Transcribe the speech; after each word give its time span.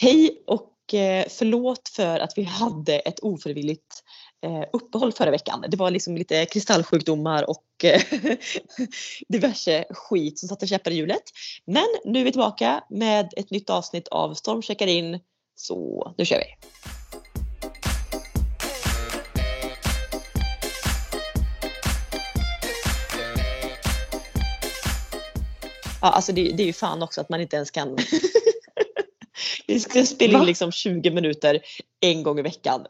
Hej 0.00 0.42
och 0.46 0.94
eh, 0.94 1.26
förlåt 1.28 1.88
för 1.88 2.20
att 2.20 2.32
vi 2.36 2.42
hade 2.42 2.98
ett 2.98 3.20
ofrivilligt 3.20 4.04
eh, 4.44 4.64
uppehåll 4.72 5.12
förra 5.12 5.30
veckan. 5.30 5.64
Det 5.68 5.76
var 5.76 5.90
liksom 5.90 6.16
lite 6.16 6.46
kristallsjukdomar 6.46 7.50
och 7.50 7.84
eh, 7.84 8.02
diverse 9.28 9.84
skit 9.90 10.38
som 10.38 10.48
satte 10.48 10.66
käppar 10.66 10.90
i 10.90 10.94
hjulet. 10.94 11.22
Men 11.64 11.86
nu 12.04 12.20
är 12.20 12.24
vi 12.24 12.32
tillbaka 12.32 12.84
med 12.90 13.32
ett 13.36 13.50
nytt 13.50 13.70
avsnitt 13.70 14.08
av 14.08 14.34
Storm 14.34 14.62
checkar 14.62 14.86
in. 14.86 15.20
Så 15.54 16.14
nu 16.18 16.24
kör 16.24 16.38
vi! 16.38 16.68
Ja, 26.00 26.08
alltså 26.08 26.32
det, 26.32 26.42
det 26.42 26.62
är 26.62 26.66
ju 26.66 26.72
fan 26.72 27.02
också 27.02 27.20
att 27.20 27.28
man 27.28 27.40
inte 27.40 27.56
ens 27.56 27.70
kan 27.70 27.96
Vi 29.68 29.80
ska 29.80 30.04
spela 30.04 30.38
in 30.38 30.44
liksom 30.44 30.72
20 30.72 31.10
minuter 31.10 31.60
en 32.00 32.22
gång 32.22 32.38
i 32.38 32.42
veckan. 32.42 32.82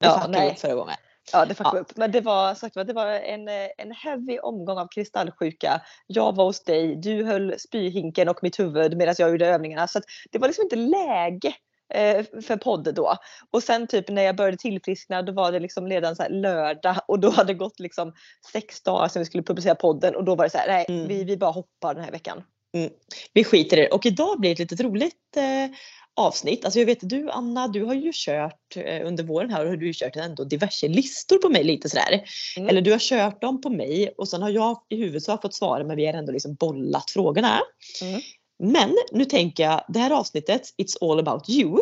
Det 0.00 0.06
ja, 0.06 0.20
fuckade 0.20 0.50
upp 0.50 0.58
förra 0.58 0.74
gången. 0.74 0.96
Ja 1.32 1.44
det 1.44 1.54
fuckade 1.54 1.76
ja. 1.76 1.80
upp. 1.80 1.96
Men 1.96 2.12
det 2.12 2.20
var, 2.20 2.54
sagt, 2.54 2.74
det 2.74 2.92
var 2.92 3.06
en, 3.06 3.48
en 3.78 3.92
heavy 3.92 4.38
omgång 4.38 4.78
av 4.78 4.88
kristallsjuka. 4.94 5.80
Jag 6.06 6.36
var 6.36 6.44
hos 6.44 6.64
dig, 6.64 6.96
du 6.96 7.24
höll 7.24 7.54
spyhinken 7.58 8.28
och 8.28 8.38
mitt 8.42 8.58
huvud 8.58 8.96
medan 8.96 9.14
jag 9.18 9.30
gjorde 9.30 9.46
övningarna. 9.46 9.88
Så 9.88 10.00
det 10.32 10.38
var 10.38 10.48
liksom 10.48 10.62
inte 10.62 10.76
läge 10.76 11.54
eh, 11.94 12.24
för 12.42 12.56
podd 12.56 12.94
då. 12.94 13.16
Och 13.50 13.62
sen 13.62 13.86
typ 13.86 14.08
när 14.08 14.22
jag 14.22 14.36
började 14.36 14.56
tillfriskna 14.56 15.22
då 15.22 15.32
var 15.32 15.52
det 15.52 15.60
liksom 15.60 15.86
redan 15.86 16.16
så 16.16 16.28
lördag 16.28 16.96
och 17.08 17.20
då 17.20 17.30
hade 17.30 17.52
det 17.52 17.58
gått 17.58 17.80
liksom 17.80 18.12
sex 18.52 18.82
dagar 18.82 19.08
sedan 19.08 19.20
vi 19.20 19.26
skulle 19.26 19.42
publicera 19.42 19.74
podden 19.74 20.16
och 20.16 20.24
då 20.24 20.34
var 20.34 20.44
det 20.44 20.50
så 20.50 20.58
här, 20.58 20.68
nej 20.68 20.86
mm. 20.88 21.08
vi, 21.08 21.24
vi 21.24 21.36
bara 21.36 21.50
hoppar 21.50 21.94
den 21.94 22.04
här 22.04 22.12
veckan. 22.12 22.42
Mm. 22.74 22.90
Vi 23.32 23.44
skiter 23.44 23.76
i 23.76 23.80
det 23.80 23.88
och 23.88 24.06
idag 24.06 24.40
blir 24.40 24.50
det 24.50 24.52
ett 24.62 24.70
litet 24.70 24.80
roligt 24.80 25.36
eh, 25.36 25.76
avsnitt. 26.16 26.64
Alltså 26.64 26.78
jag 26.78 26.86
vet 26.86 26.98
du 27.08 27.30
Anna, 27.30 27.68
du 27.68 27.84
har 27.84 27.94
ju 27.94 28.12
kört 28.14 28.76
eh, 28.76 29.06
under 29.06 29.24
våren 29.24 29.50
här 29.50 29.64
och 29.64 29.70
har 29.70 29.76
du 29.76 29.92
kört 29.94 30.16
ändå 30.16 30.44
diverse 30.44 30.88
listor 30.88 31.38
på 31.38 31.48
mig 31.48 31.64
lite 31.64 31.88
sådär. 31.88 32.24
Mm. 32.56 32.68
Eller 32.68 32.80
du 32.80 32.92
har 32.92 32.98
kört 32.98 33.40
dem 33.40 33.60
på 33.60 33.70
mig 33.70 34.14
och 34.18 34.28
sen 34.28 34.42
har 34.42 34.50
jag 34.50 34.82
i 34.88 34.96
huvudsak 34.96 35.42
fått 35.42 35.54
svara 35.54 35.84
men 35.84 35.96
vi 35.96 36.06
har 36.06 36.14
ändå 36.14 36.32
liksom 36.32 36.54
bollat 36.54 37.10
frågorna. 37.10 37.60
Mm. 38.02 38.20
Men 38.58 38.96
nu 39.12 39.24
tänker 39.24 39.62
jag 39.62 39.84
det 39.88 39.98
här 39.98 40.10
avsnittet 40.10 40.62
It's 40.78 41.10
all 41.10 41.18
about 41.18 41.48
you. 41.48 41.80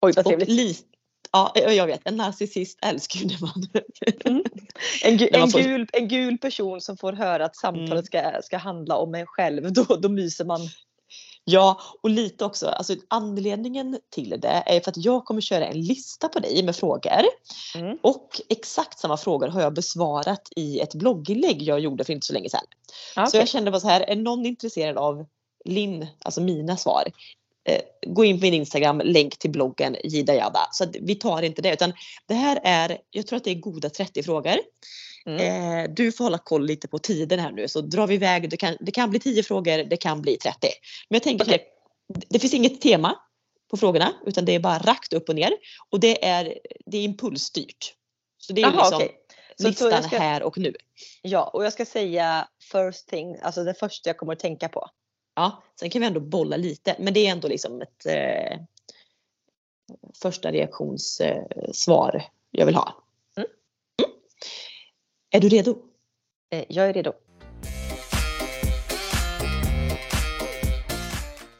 Oj 0.00 0.12
vad 0.16 0.24
trevligt. 0.24 0.86
Ja 1.32 1.52
jag 1.54 1.86
vet, 1.86 2.00
en 2.04 2.16
narcissist 2.16 2.78
älskar 2.82 3.20
ju 3.20 3.26
det 3.26 3.40
man. 3.40 3.66
Mm. 4.24 4.44
En, 5.04 5.18
gu- 5.18 5.28
en, 5.32 5.48
gul, 5.48 5.88
en 5.92 6.08
gul 6.08 6.38
person 6.38 6.80
som 6.80 6.96
får 6.96 7.12
höra 7.12 7.44
att 7.44 7.56
samtalet 7.56 7.90
mm. 7.90 8.04
ska, 8.04 8.42
ska 8.42 8.56
handla 8.56 8.96
om 8.96 9.14
en 9.14 9.26
själv, 9.26 9.72
då, 9.72 9.82
då 9.82 10.08
myser 10.08 10.44
man. 10.44 10.60
Ja, 11.44 11.80
och 12.02 12.10
lite 12.10 12.44
också, 12.44 12.66
alltså 12.66 12.94
anledningen 13.08 13.98
till 14.10 14.40
det 14.40 14.62
är 14.66 14.80
för 14.80 14.90
att 14.90 15.04
jag 15.04 15.24
kommer 15.24 15.40
köra 15.40 15.66
en 15.66 15.80
lista 15.80 16.28
på 16.28 16.38
dig 16.38 16.62
med 16.62 16.76
frågor. 16.76 17.22
Mm. 17.74 17.98
Och 18.02 18.40
exakt 18.48 18.98
samma 18.98 19.16
frågor 19.16 19.48
har 19.48 19.60
jag 19.60 19.74
besvarat 19.74 20.48
i 20.56 20.80
ett 20.80 20.94
blogginlägg 20.94 21.62
jag 21.62 21.80
gjorde 21.80 22.04
för 22.04 22.12
inte 22.12 22.26
så 22.26 22.32
länge 22.32 22.50
sedan. 22.50 22.64
Okay. 23.16 23.26
Så 23.26 23.36
jag 23.36 23.48
kände 23.48 23.70
bara 23.70 23.80
så 23.80 23.88
här, 23.88 24.00
är 24.00 24.16
någon 24.16 24.46
intresserad 24.46 24.98
av 24.98 25.26
Linn, 25.64 26.06
alltså 26.24 26.40
mina 26.40 26.76
svar, 26.76 27.04
gå 28.06 28.24
in 28.24 28.38
på 28.38 28.42
min 28.42 28.54
Instagram, 28.54 29.00
länk 29.04 29.38
till 29.38 29.50
bloggen 29.50 29.96
Jida 30.04 30.52
Så 30.72 30.86
vi 31.00 31.14
tar 31.14 31.42
inte 31.42 31.62
det 31.62 31.72
utan 31.72 31.92
det 32.28 32.34
här 32.34 32.60
är, 32.64 32.98
jag 33.10 33.26
tror 33.26 33.36
att 33.36 33.44
det 33.44 33.50
är 33.50 33.54
goda 33.54 33.90
30 33.90 34.22
frågor. 34.22 34.56
Mm. 35.26 35.84
Eh, 35.84 35.90
du 35.94 36.12
får 36.12 36.24
hålla 36.24 36.38
koll 36.38 36.66
lite 36.66 36.88
på 36.88 36.98
tiden 36.98 37.38
här 37.38 37.52
nu 37.52 37.68
så 37.68 37.80
drar 37.80 38.06
vi 38.06 38.14
iväg. 38.14 38.50
Det 38.50 38.56
kan, 38.56 38.76
det 38.80 38.92
kan 38.92 39.10
bli 39.10 39.20
10 39.20 39.42
frågor, 39.42 39.84
det 39.84 39.96
kan 39.96 40.22
bli 40.22 40.36
30. 40.36 40.68
Men 41.08 41.16
jag 41.16 41.22
tänker 41.22 41.44
okay. 41.44 41.58
det, 42.14 42.26
det 42.28 42.38
finns 42.38 42.54
inget 42.54 42.80
tema 42.80 43.18
på 43.70 43.76
frågorna 43.76 44.12
utan 44.26 44.44
det 44.44 44.54
är 44.54 44.60
bara 44.60 44.78
rakt 44.78 45.12
upp 45.12 45.28
och 45.28 45.34
ner 45.34 45.52
och 45.90 46.00
det 46.00 46.24
är, 46.24 46.58
det 46.86 46.98
är 46.98 47.02
impulsstyrt. 47.02 47.94
Så 48.38 48.52
det 48.52 48.62
är 48.62 48.66
Aha, 48.66 48.76
liksom 48.76 48.96
okay. 48.96 49.08
så 49.56 49.68
listan 49.68 50.02
ska, 50.02 50.18
här 50.18 50.42
och 50.42 50.58
nu. 50.58 50.74
Ja 51.22 51.50
och 51.54 51.64
jag 51.64 51.72
ska 51.72 51.84
säga 51.84 52.48
first 52.72 53.08
thing, 53.08 53.36
alltså 53.42 53.64
det 53.64 53.74
första 53.74 54.08
jag 54.08 54.16
kommer 54.16 54.32
att 54.32 54.38
tänka 54.38 54.68
på. 54.68 54.88
Ja, 55.34 55.62
sen 55.80 55.90
kan 55.90 56.00
vi 56.00 56.06
ändå 56.06 56.20
bolla 56.20 56.56
lite 56.56 56.96
men 56.98 57.14
det 57.14 57.26
är 57.26 57.32
ändå 57.32 57.48
liksom 57.48 57.82
ett 57.82 58.06
eh, 58.06 58.60
första 60.22 60.52
reaktionssvar 60.52 62.16
eh, 62.16 62.22
jag 62.50 62.66
vill 62.66 62.74
ha. 62.74 63.04
Är 65.30 65.40
du 65.40 65.48
redo? 65.48 65.78
Eh, 66.50 66.64
jag 66.68 66.88
är 66.88 66.92
redo. 66.92 67.12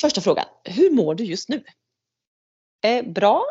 Första 0.00 0.20
frågan. 0.20 0.44
Hur 0.64 0.90
mår 0.90 1.14
du 1.14 1.24
just 1.24 1.48
nu? 1.48 1.64
Eh, 2.84 3.04
bra. 3.06 3.44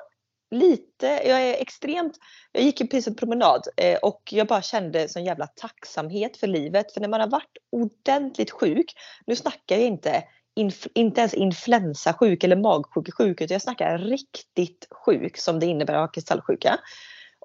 Lite. 0.52 1.08
Jag 1.08 1.42
är 1.42 1.62
extremt. 1.62 2.18
Jag 2.52 2.64
gick 2.64 2.78
precis 2.78 3.08
en 3.08 3.16
promenad 3.16 3.68
eh, 3.78 3.98
och 3.98 4.22
jag 4.32 4.48
bara 4.48 4.62
kände 4.62 5.10
sån 5.10 5.24
jävla 5.24 5.48
tacksamhet 5.48 6.38
för 6.38 6.48
livet. 6.48 6.94
För 6.94 7.02
när 7.02 7.08
man 7.08 7.22
har 7.22 7.28
varit 7.28 7.58
ordentligt 7.72 8.52
sjuk. 8.52 8.94
Nu 9.26 9.36
snackar 9.36 9.76
jag 9.76 9.86
inte 9.86 10.24
Inf 10.56 10.88
inte 10.94 11.22
ens 11.22 11.34
influensasjuk 11.34 12.44
eller 12.44 12.56
magsjukesjuk 12.56 13.42
utan 13.42 13.56
jag 13.56 13.62
snackar 13.62 13.98
riktigt 13.98 14.88
sjuk 14.92 15.38
som 15.38 15.60
det 15.60 15.66
innebär 15.66 15.94
att 15.94 16.00
ha 16.00 16.08
kristallsjuka. 16.08 16.80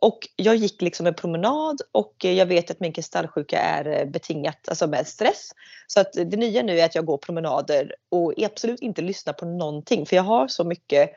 Och 0.00 0.18
jag 0.36 0.56
gick 0.56 0.82
liksom 0.82 1.06
en 1.06 1.14
promenad 1.14 1.80
och 1.92 2.14
jag 2.18 2.46
vet 2.46 2.70
att 2.70 2.80
min 2.80 2.92
kristallsjuka 2.92 3.58
är 3.58 3.86
eh, 3.86 4.10
betingat 4.10 4.68
alltså 4.68 4.86
med 4.86 5.06
stress. 5.06 5.50
Så 5.86 6.00
att 6.00 6.12
det 6.12 6.36
nya 6.36 6.62
nu 6.62 6.80
är 6.80 6.84
att 6.84 6.94
jag 6.94 7.06
går 7.06 7.18
promenader 7.18 7.94
och 8.08 8.34
absolut 8.42 8.80
inte 8.80 9.02
lyssnar 9.02 9.32
på 9.32 9.46
någonting 9.46 10.06
för 10.06 10.16
jag 10.16 10.22
har 10.22 10.48
så 10.48 10.64
mycket 10.64 11.10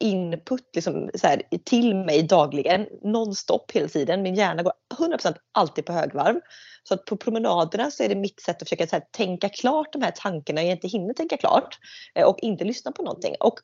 input 0.00 0.70
liksom, 0.74 1.10
så 1.14 1.26
här, 1.26 1.42
till 1.64 1.94
mig 1.94 2.22
dagligen 2.22 2.86
nonstop 3.02 3.72
hela 3.72 3.88
tiden. 3.88 4.22
Min 4.22 4.34
hjärna 4.34 4.62
går 4.62 4.72
100% 4.98 5.34
alltid 5.52 5.86
på 5.86 5.92
högvarv. 5.92 6.40
Så 6.82 6.94
att 6.94 7.04
på 7.04 7.16
promenaderna 7.16 7.90
så 7.90 8.02
är 8.02 8.08
det 8.08 8.14
mitt 8.14 8.40
sätt 8.40 8.62
att 8.62 8.68
försöka 8.68 8.86
så 8.86 8.96
här, 8.96 9.04
tänka 9.10 9.48
klart 9.48 9.92
de 9.92 10.02
här 10.02 10.10
tankarna 10.10 10.62
jag 10.62 10.72
inte 10.72 10.88
hinner 10.88 11.14
tänka 11.14 11.36
klart 11.36 11.78
eh, 12.14 12.24
och 12.24 12.38
inte 12.38 12.64
lyssna 12.64 12.92
på 12.92 13.02
någonting. 13.02 13.34
Och 13.40 13.54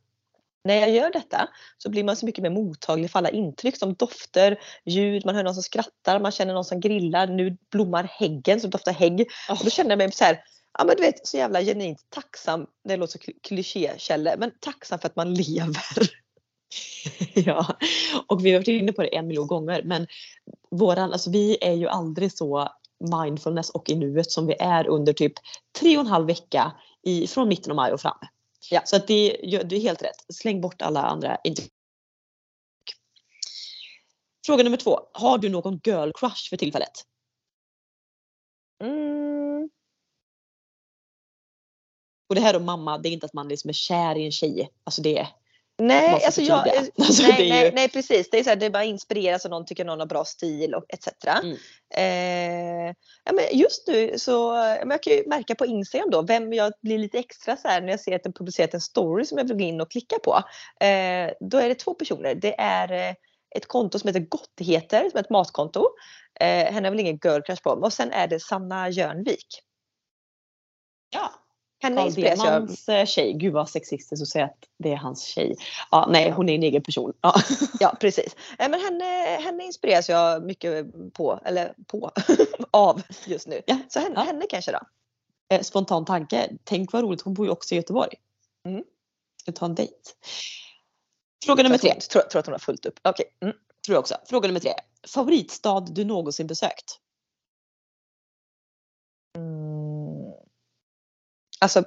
när 0.65 0.75
jag 0.75 0.91
gör 0.91 1.11
detta 1.13 1.49
så 1.79 1.91
blir 1.91 2.05
man 2.05 2.17
så 2.17 2.27
mycket 2.27 2.43
mer 2.43 2.51
mottaglig 2.51 3.11
för 3.11 3.19
alla 3.19 3.31
intryck 3.31 3.77
som 3.77 3.95
dofter, 3.95 4.59
ljud, 4.85 5.27
man 5.27 5.35
hör 5.35 5.43
någon 5.43 5.55
som 5.55 5.63
skrattar, 5.63 6.21
man 6.21 6.33
känner 6.33 6.55
någon 6.55 6.65
som 6.65 6.81
grillar, 6.81 7.27
nu 7.27 7.57
blommar 7.71 8.05
häggen 8.05 8.61
som 8.61 8.71
doftar 8.71 8.93
hägg. 8.93 9.27
Och 9.51 9.65
då 9.65 9.71
känner 9.71 9.91
jag 9.91 9.99
mig 9.99 10.13
så 10.13 10.25
här, 10.25 10.41
ja 10.79 10.85
men 10.85 10.97
du 10.97 11.03
vet 11.03 11.27
så 11.27 11.37
jävla 11.37 11.63
genuint 11.63 11.99
tacksam, 12.09 12.67
det 12.85 12.97
låter 12.97 13.19
så 13.19 13.33
klichékälle, 13.43 14.37
men 14.39 14.51
tacksam 14.61 14.99
för 14.99 15.09
att 15.09 15.17
man 15.17 15.35
lever. 15.35 16.26
ja, 17.45 17.77
och 18.27 18.45
vi 18.45 18.53
har 18.53 18.59
varit 18.59 18.69
inne 18.69 18.93
på 18.93 19.03
det 19.03 19.17
en 19.17 19.27
miljon 19.27 19.47
gånger 19.47 19.83
men 19.83 20.07
våran, 20.71 21.13
alltså 21.13 21.31
vi 21.31 21.59
är 21.61 21.73
ju 21.73 21.89
aldrig 21.89 22.33
så 22.33 22.69
mindfulness 23.11 23.71
och 23.71 23.91
i 23.91 23.95
nuet 23.95 24.31
som 24.31 24.47
vi 24.47 24.55
är 24.59 24.87
under 24.87 25.13
typ 25.13 25.33
tre 25.79 25.97
och 25.97 26.01
en 26.01 26.07
halv 26.07 26.27
vecka 26.27 26.73
i, 27.03 27.27
från 27.27 27.49
mitten 27.49 27.71
av 27.71 27.77
maj 27.77 27.93
och 27.93 28.01
fram. 28.01 28.19
Ja. 28.71 28.83
Så 28.85 28.97
att 28.97 29.07
det, 29.07 29.37
det 29.43 29.77
är 29.77 29.81
helt 29.81 30.03
rätt. 30.03 30.25
Släng 30.35 30.61
bort 30.61 30.83
alla 30.83 31.03
andra 31.03 31.39
intryck. 31.45 31.73
Fråga 34.47 34.65
nummer 34.65 34.77
två. 34.77 35.01
Har 35.13 35.39
du 35.39 35.49
någon 35.49 35.81
girl 35.85 36.11
crush 36.15 36.49
för 36.51 36.57
tillfället? 36.57 37.05
Mm. 38.85 39.71
Och 42.29 42.35
det 42.35 42.41
här 42.41 42.53
då 42.53 42.61
mamma, 42.61 42.99
det 42.99 43.09
är 43.09 43.13
inte 43.13 43.27
att 43.27 43.35
man 43.35 43.49
liksom 43.49 43.69
är 43.69 43.73
kär 43.73 44.19
i 44.19 44.25
en 44.25 44.33
tjej. 44.33 44.71
Alltså 44.85 45.03
det 45.03 45.19
är 45.19 45.29
Nej, 45.79 46.25
alltså 46.25 46.41
jag, 46.41 46.69
alltså 46.99 47.23
nej, 47.23 47.49
nej, 47.51 47.73
nej, 47.75 47.89
precis. 47.89 48.31
Det 48.31 48.39
är, 48.39 48.45
så 48.45 48.51
här, 48.51 48.57
det 48.57 48.67
är 48.67 48.71
bara 48.71 48.85
inspireras 48.85 49.45
av 49.45 49.51
någon, 49.51 49.67
tycker 49.67 49.85
någon 49.85 50.01
har 50.01 50.07
bra 50.07 50.25
stil 50.25 50.75
och 50.75 50.85
etc. 50.89 51.09
Mm. 51.43 51.57
Eh, 51.95 52.95
ja, 53.25 53.33
men 53.33 53.59
just 53.59 53.87
nu 53.87 54.19
så 54.19 54.53
men 54.53 54.91
jag 54.91 55.03
kan 55.03 55.13
ju 55.13 55.25
märka 55.27 55.55
på 55.55 55.67
Instagram 55.67 56.11
då 56.11 56.23
vem 56.23 56.53
jag 56.53 56.73
blir 56.83 56.99
lite 56.99 57.19
extra 57.19 57.57
så 57.57 57.69
här 57.69 57.81
när 57.81 57.89
jag 57.89 58.01
ser 58.01 58.17
att 58.17 58.23
den 58.23 58.33
publicerat 58.33 58.75
en 58.75 58.81
story 58.81 59.25
som 59.25 59.39
jag 59.39 59.45
vill 59.45 59.57
gå 59.57 59.65
in 59.65 59.81
och 59.81 59.91
klicka 59.91 60.17
på. 60.19 60.35
Eh, 60.87 61.31
då 61.41 61.59
är 61.59 61.69
det 61.69 61.75
två 61.75 61.95
personer. 61.95 62.35
Det 62.35 62.61
är 62.61 62.93
eh, 62.93 63.15
ett 63.57 63.69
konto 63.69 63.99
som 63.99 64.09
heter 64.09 64.21
Gottigheter 64.21 65.11
som 65.11 65.19
är 65.19 65.23
ett 65.23 65.31
matkonto. 65.31 65.87
Eh, 66.41 66.73
henne 66.73 66.89
har 66.89 66.91
väl 66.91 67.01
ingen 67.01 67.19
girl 67.25 67.41
crush 67.41 67.63
på. 67.63 67.71
Och 67.71 67.93
sen 67.93 68.13
är 68.13 68.27
det 68.27 68.41
Sanna 68.41 68.91
Jörnvik. 68.91 69.47
Ja, 71.11 71.33
henne 71.87 72.11
Carl 72.11 72.15
Demans 72.15 72.85
jag... 72.89 73.09
Tjej, 73.09 73.33
gud 73.33 73.53
vad 73.53 73.69
sexistiskt 73.69 74.23
att 74.23 74.29
säga 74.29 74.45
att 74.45 74.69
det 74.79 74.93
är 74.93 74.97
hans 74.97 75.23
tjej. 75.23 75.57
Ja, 75.91 76.09
nej, 76.11 76.31
hon 76.31 76.49
är 76.49 76.55
en 76.55 76.63
egen 76.63 76.83
person. 76.83 77.13
Ja, 77.21 77.35
ja 77.81 77.97
precis. 78.01 78.37
Men 78.59 78.75
henne, 78.75 79.05
henne 79.41 79.65
inspireras 79.65 80.09
jag 80.09 80.45
mycket 80.45 80.87
på, 81.13 81.41
eller 81.45 81.75
på, 81.87 82.11
av 82.71 83.03
just 83.27 83.47
nu. 83.47 83.63
Ja. 83.67 83.79
Så 83.89 84.01
henne, 84.01 84.15
ja. 84.15 84.23
henne 84.23 84.47
kanske 84.49 84.73
då. 84.73 84.81
Eh, 85.55 85.63
spontan 85.63 86.05
tanke, 86.05 86.51
tänk 86.65 86.93
vad 86.93 87.03
roligt, 87.03 87.23
hon 87.23 87.35
bor 87.35 87.47
ju 87.47 87.53
också 87.53 87.75
i 87.75 87.77
Göteborg. 87.77 88.15
Mm. 88.67 88.85
Ska 89.41 89.53
ta 89.53 89.67
en 89.67 89.75
dejt. 89.75 89.95
Fråga 91.45 91.63
nummer 91.63 91.79
tre. 91.79 91.95
Tror, 91.95 92.23
tror 92.23 92.41
att 92.41 92.47
hon 92.47 92.53
har 92.53 92.59
fullt 92.59 92.87
upp. 92.87 93.01
Okej. 93.03 93.27
Okay. 93.39 93.49
Mm. 93.49 93.57
Tror 93.87 93.95
jag 93.95 94.01
också. 94.01 94.17
Fråga 94.29 94.49
nummer 94.49 94.61
tre. 94.61 94.73
Favoritstad 95.09 95.81
du 95.81 96.05
någonsin 96.05 96.47
besökt? 96.47 97.01
Alltså 101.61 101.85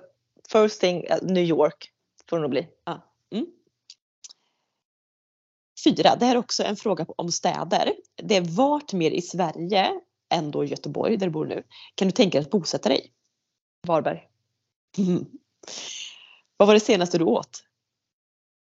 first 0.52 0.82
thing, 0.82 1.06
New 1.22 1.44
York 1.44 1.92
får 2.30 2.38
det 2.38 2.42
nog 2.42 2.52
bli. 2.52 2.68
Ja. 2.86 3.02
Mm. 3.32 3.46
Fyra, 5.84 6.16
det 6.16 6.26
här 6.26 6.36
är 6.36 6.40
också 6.40 6.64
en 6.64 6.76
fråga 6.76 7.06
om 7.18 7.32
städer. 7.32 7.94
Det 8.16 8.36
är 8.36 8.42
vart 8.42 8.94
mer 8.94 9.12
i 9.12 9.22
Sverige 9.22 9.92
än 10.30 10.52
då 10.52 10.66
Göteborg 10.66 11.18
där 11.18 11.26
du 11.26 11.32
bor 11.32 11.46
nu 11.46 11.64
kan 11.96 12.08
du 12.08 12.12
tänka 12.12 12.38
dig 12.38 12.46
att 12.46 12.52
bosätta 12.52 12.90
dig? 12.90 13.14
Varberg. 13.88 14.28
Mm. 14.98 15.26
Vad 16.58 16.68
var 16.68 16.74
det 16.74 16.80
senaste 16.80 17.18
du 17.18 17.24
åt? 17.24 17.64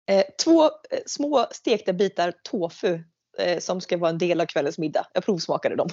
Eh, 0.09 0.24
två 0.44 0.63
eh, 0.63 1.00
små 1.06 1.47
stekta 1.51 1.94
bitar 1.94 2.33
tofu 2.44 3.03
eh, 3.38 3.59
som 3.59 3.81
ska 3.81 3.97
vara 3.97 4.09
en 4.09 4.18
del 4.18 4.42
av 4.42 4.45
kvällens 4.45 4.77
middag. 4.77 5.07
Jag 5.13 5.25
provsmakade 5.25 5.75
dem. 5.75 5.89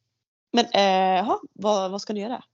Men 0.52 0.66
eh, 0.66 1.36
vad, 1.52 1.90
vad 1.90 2.00
ska 2.00 2.12
ni 2.12 2.20
göra? 2.20 2.44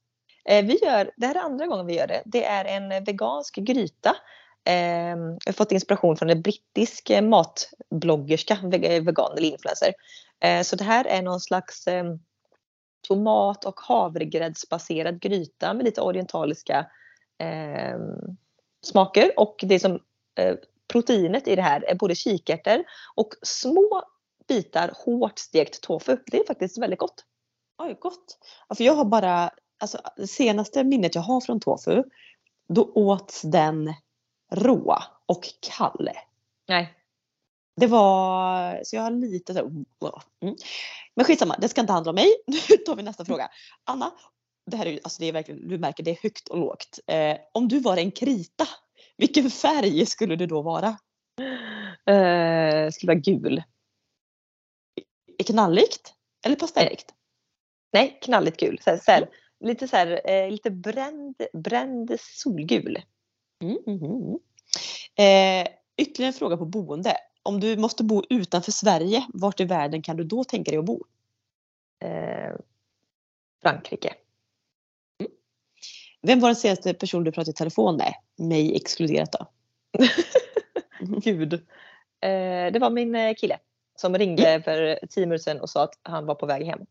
Eh, 0.45 0.65
vi 0.65 0.79
gör, 0.85 1.11
det 1.17 1.27
här 1.27 1.35
är 1.35 1.41
andra 1.41 1.67
gången 1.67 1.87
vi 1.87 1.97
gör 1.97 2.07
det. 2.07 2.23
Det 2.25 2.45
är 2.45 2.65
en 2.65 3.05
vegansk 3.05 3.57
gryta. 3.57 4.17
Ehm, 4.65 5.21
jag 5.21 5.47
har 5.47 5.53
fått 5.53 5.73
inspiration 5.73 6.17
från 6.17 6.31
en 6.31 6.43
brittisk 6.43 7.11
eh, 7.11 7.23
matbloggerska, 7.23 8.55
eh, 8.55 9.03
vegan 9.03 9.33
eller 9.37 9.49
influencer. 9.49 9.95
Så 10.65 10.77
det 10.77 10.85
här 10.85 11.05
är 11.05 11.23
någon 11.23 11.41
slags 11.41 11.87
ehm, 11.87 12.19
tomat 13.09 13.65
och 13.65 13.81
havregräddsbaserad 13.81 15.21
gryta 15.21 15.75
med 15.75 15.85
lite 15.85 16.01
orientaliska 16.01 16.87
ehm, 17.39 18.37
smaker. 18.85 19.31
Och 19.37 19.57
det 19.63 19.79
som 19.79 20.01
proteinet 20.93 21.49
i 21.49 21.57
det 21.57 21.63
här 21.63 21.85
är 21.91 21.95
både 21.95 22.15
kikärtor 22.15 22.85
och 23.15 23.29
små 23.43 24.03
bitar 24.49 24.93
hårt 25.05 25.39
stekt 25.39 25.81
tofu. 25.83 26.17
Det 26.27 26.39
är 26.39 26.47
faktiskt 26.47 26.79
väldigt 26.79 26.99
gott. 26.99 27.25
Oj, 27.79 27.97
gott. 28.01 28.39
Ja, 28.69 28.75
för 28.75 28.85
jag 28.85 28.95
har 28.95 29.05
bara, 29.05 29.51
alltså 29.83 29.99
det 30.17 30.27
senaste 30.27 30.85
minnet 30.85 31.15
jag 31.15 31.23
har 31.23 31.41
från 31.41 31.61
tofu, 31.61 32.03
då 32.69 32.93
åts 32.95 33.43
den 33.43 33.95
rå 34.53 34.99
och 35.27 35.45
kall. 35.61 36.11
Nej. 36.69 36.95
Det 37.77 37.87
var, 37.87 38.81
så 38.85 38.97
jag 38.97 39.03
har 39.03 39.11
lite 39.11 39.55
så 39.55 39.61
mm. 39.61 39.85
Men 41.15 41.25
skitsamma, 41.25 41.57
det 41.59 41.69
ska 41.69 41.81
inte 41.81 41.93
handla 41.93 42.11
om 42.11 42.15
mig. 42.15 42.37
Nu 42.47 42.77
tar 42.77 42.97
vi 42.97 43.03
nästa 43.03 43.25
fråga. 43.25 43.49
Anna, 43.85 44.11
det 44.71 44.77
här 44.77 44.87
är, 44.87 45.01
alltså 45.03 45.21
det 45.21 45.27
är 45.27 45.33
verkligen, 45.33 45.69
du 45.69 45.79
märker 45.79 46.03
det 46.03 46.11
är 46.11 46.23
högt 46.23 46.49
och 46.49 46.59
lågt. 46.59 46.99
Eh, 47.07 47.37
om 47.53 47.69
du 47.69 47.81
var 47.81 47.97
en 47.97 48.11
krita, 48.11 48.69
vilken 49.17 49.51
färg 49.51 50.07
skulle 50.07 50.37
du 50.37 50.47
då 50.47 50.63
vara? 50.63 50.89
Eh, 52.07 52.91
skulle 52.91 53.13
vara 53.13 53.21
gul. 53.21 53.63
Knalligt? 55.47 56.15
Eller 56.47 56.57
pastelligt? 56.57 57.15
Nej, 57.93 58.19
knalligt 58.23 58.61
gul. 58.61 58.81
Så 58.85 58.91
här, 58.91 58.99
så 58.99 59.11
här. 59.11 59.29
Lite, 59.63 59.89
så 59.89 59.97
här, 59.97 60.21
eh, 60.25 60.51
lite 60.51 60.71
bränd, 60.71 61.43
bränd 61.53 62.17
solgul. 62.21 63.03
Mm, 63.63 63.79
mm, 63.87 64.05
mm. 64.05 64.39
eh, 65.15 65.73
ytterligare 65.97 66.33
en 66.33 66.39
fråga 66.39 66.57
på 66.57 66.65
boende. 66.65 67.17
Om 67.43 67.61
du 67.61 67.77
måste 67.77 68.05
bo 68.05 68.23
utanför 68.31 68.73
Sverige, 68.73 69.27
vart 69.29 69.61
i 69.61 69.65
världen 69.65 70.03
kan 70.03 70.17
du 70.17 70.25
då 70.25 70.45
tänka 70.45 70.71
dig 70.71 70.79
att 70.79 70.85
bo? 70.85 71.05
Eh, 72.05 72.57
Frankrike. 73.63 74.15
Mm. 75.21 75.33
Vem 76.23 76.41
var 76.41 76.49
den 76.49 76.57
senaste 76.57 76.95
person 76.95 77.25
du 77.25 77.33
pratade 77.33 77.51
i 77.51 77.55
telefon 77.55 77.97
med? 77.97 78.15
Mig 78.37 78.77
exkluderat 78.77 79.33
då. 79.33 79.47
Gud. 81.23 81.53
Eh, 82.21 82.73
det 82.73 82.79
var 82.81 82.91
min 82.91 83.15
eh, 83.15 83.35
kille 83.35 83.59
som 83.97 84.19
ringde 84.19 84.49
mm. 84.49 84.63
för 84.63 85.07
tio 85.07 85.27
minuter 85.27 85.43
sedan 85.43 85.61
och 85.61 85.71
sa 85.71 85.85
att 85.85 85.99
han 86.03 86.27
var 86.27 86.35
på 86.35 86.47
väg 86.47 86.67
hem. 86.67 86.87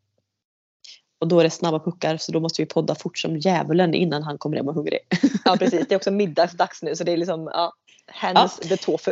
Och 1.21 1.27
då 1.27 1.39
är 1.39 1.43
det 1.43 1.49
snabba 1.49 1.79
puckar 1.79 2.17
så 2.17 2.31
då 2.31 2.39
måste 2.39 2.61
vi 2.61 2.65
podda 2.65 2.95
fort 2.95 3.17
som 3.17 3.37
djävulen 3.37 3.93
innan 3.93 4.23
han 4.23 4.37
kommer 4.37 4.57
hem 4.57 4.67
och 4.67 4.73
hungrig. 4.73 4.99
ja 5.45 5.57
precis, 5.57 5.87
det 5.87 5.95
är 5.95 5.97
också 5.97 6.11
middagsdags 6.11 6.81
nu 6.81 6.95
så 6.95 7.03
det 7.03 7.11
är 7.11 7.17
liksom 7.17 7.49
ja, 7.53 7.73
hands 8.07 8.59
ja. 8.61 8.67
the 8.67 8.77
tofu. 8.77 9.11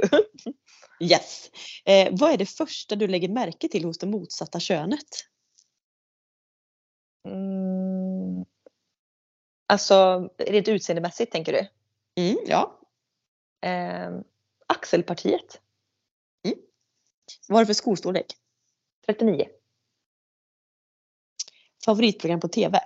yes. 0.99 1.51
Eh, 1.85 2.07
vad 2.11 2.31
är 2.31 2.37
det 2.37 2.45
första 2.45 2.95
du 2.95 3.07
lägger 3.07 3.29
märke 3.29 3.69
till 3.69 3.85
hos 3.85 3.97
det 3.97 4.07
motsatta 4.07 4.59
könet? 4.59 5.07
Mm. 7.27 8.45
Alltså 9.67 10.29
rent 10.37 10.67
utseendemässigt 10.67 11.31
tänker 11.31 11.53
du? 11.53 11.67
Mm, 12.23 12.37
ja. 12.47 12.79
Eh, 13.61 14.09
axelpartiet. 14.67 15.61
Mm. 16.45 16.57
Vad 17.47 17.59
är 17.59 17.63
det 17.63 17.67
för 17.67 17.73
skostorlek? 17.73 18.25
39. 19.05 19.47
Favoritprogram 21.89 22.39
på 22.39 22.47
TV? 22.47 22.79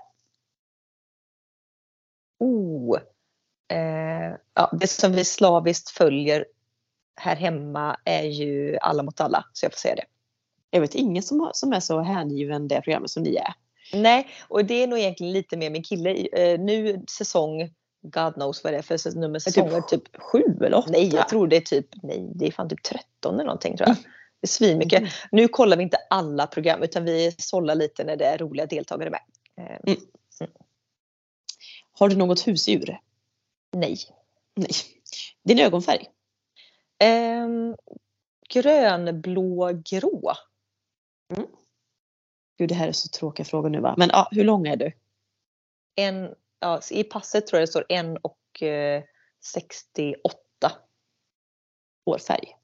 Oh. 2.39 2.97
Eh, 3.71 4.37
ja, 4.53 4.77
det 4.79 4.87
som 4.87 5.11
vi 5.11 5.25
slaviskt 5.25 5.89
följer 5.89 6.45
här 7.15 7.35
hemma 7.35 7.97
är 8.05 8.23
ju 8.23 8.77
Alla 8.77 9.03
mot 9.03 9.21
alla, 9.21 9.45
så 9.53 9.65
jag 9.65 9.71
får 9.71 9.77
säga 9.77 9.95
det. 9.95 10.05
Jag 10.69 10.81
vet 10.81 10.95
ingen 10.95 11.23
som, 11.23 11.51
som 11.53 11.73
är 11.73 11.79
så 11.79 11.99
hängiven 11.99 12.67
det 12.67 12.81
programmet 12.81 13.09
som 13.09 13.23
ni 13.23 13.35
är. 13.35 13.53
Nej, 13.93 14.27
och 14.47 14.65
det 14.65 14.83
är 14.83 14.87
nog 14.87 14.99
egentligen 14.99 15.33
lite 15.33 15.57
mer 15.57 15.69
min 15.69 15.83
kille. 15.83 16.27
Eh, 16.33 16.59
nu 16.59 17.03
säsong, 17.09 17.73
God 18.01 18.33
knows 18.33 18.63
vad 18.63 18.73
det 18.73 18.77
är 18.77 18.81
för 18.81 19.19
nummer 19.19 19.39
säsonger, 19.39 19.81
typ, 19.81 20.11
typ 20.11 20.21
sju 20.21 20.43
eller 20.61 20.77
åtta? 20.77 20.91
Nej, 20.91 21.15
jag 21.15 21.29
tror 21.29 21.47
det 21.47 21.55
är 21.55 21.61
typ, 21.61 21.87
nej, 22.03 22.31
det 22.35 22.47
är 22.47 22.51
fan 22.51 22.69
typ 22.69 22.83
13 22.83 23.33
eller 23.33 23.43
någonting 23.43 23.77
tror 23.77 23.89
jag. 23.89 23.97
Svinmycket. 24.43 24.99
Mm. 24.99 25.11
Nu 25.31 25.47
kollar 25.47 25.77
vi 25.77 25.83
inte 25.83 25.97
alla 26.09 26.47
program 26.47 26.83
utan 26.83 27.05
vi 27.05 27.35
sållar 27.37 27.75
lite 27.75 28.03
när 28.03 28.15
det 28.15 28.25
är 28.25 28.37
roliga 28.37 28.65
deltagare 28.65 29.09
med. 29.09 29.21
Eh, 29.57 29.79
mm. 29.87 29.99
Mm. 30.39 30.53
Har 31.91 32.09
du 32.09 32.15
något 32.15 32.47
husdjur? 32.47 32.99
Nej. 33.71 33.97
Nej. 34.55 34.71
Din 35.43 35.59
ögonfärg? 35.59 36.09
Eh, 36.99 37.47
grönblågrå. 38.49 40.33
Mm. 41.35 41.47
Gud 42.57 42.69
det 42.69 42.75
här 42.75 42.87
är 42.87 42.91
så 42.91 43.09
tråkiga 43.09 43.45
frågor 43.45 43.69
nu 43.69 43.79
va. 43.79 43.95
Men 43.97 44.09
ja, 44.11 44.27
hur 44.31 44.43
lång 44.43 44.67
är 44.67 44.75
du? 44.75 44.91
En, 45.95 46.35
ja, 46.59 46.81
I 46.91 47.03
passet 47.03 47.47
tror 47.47 47.59
jag 47.59 47.67
det 47.67 47.71
står 47.71 47.85
1 47.89 48.05
och 48.21 48.63
eh, 48.63 49.03
68. 49.53 50.37
Hårfärg? 52.05 52.55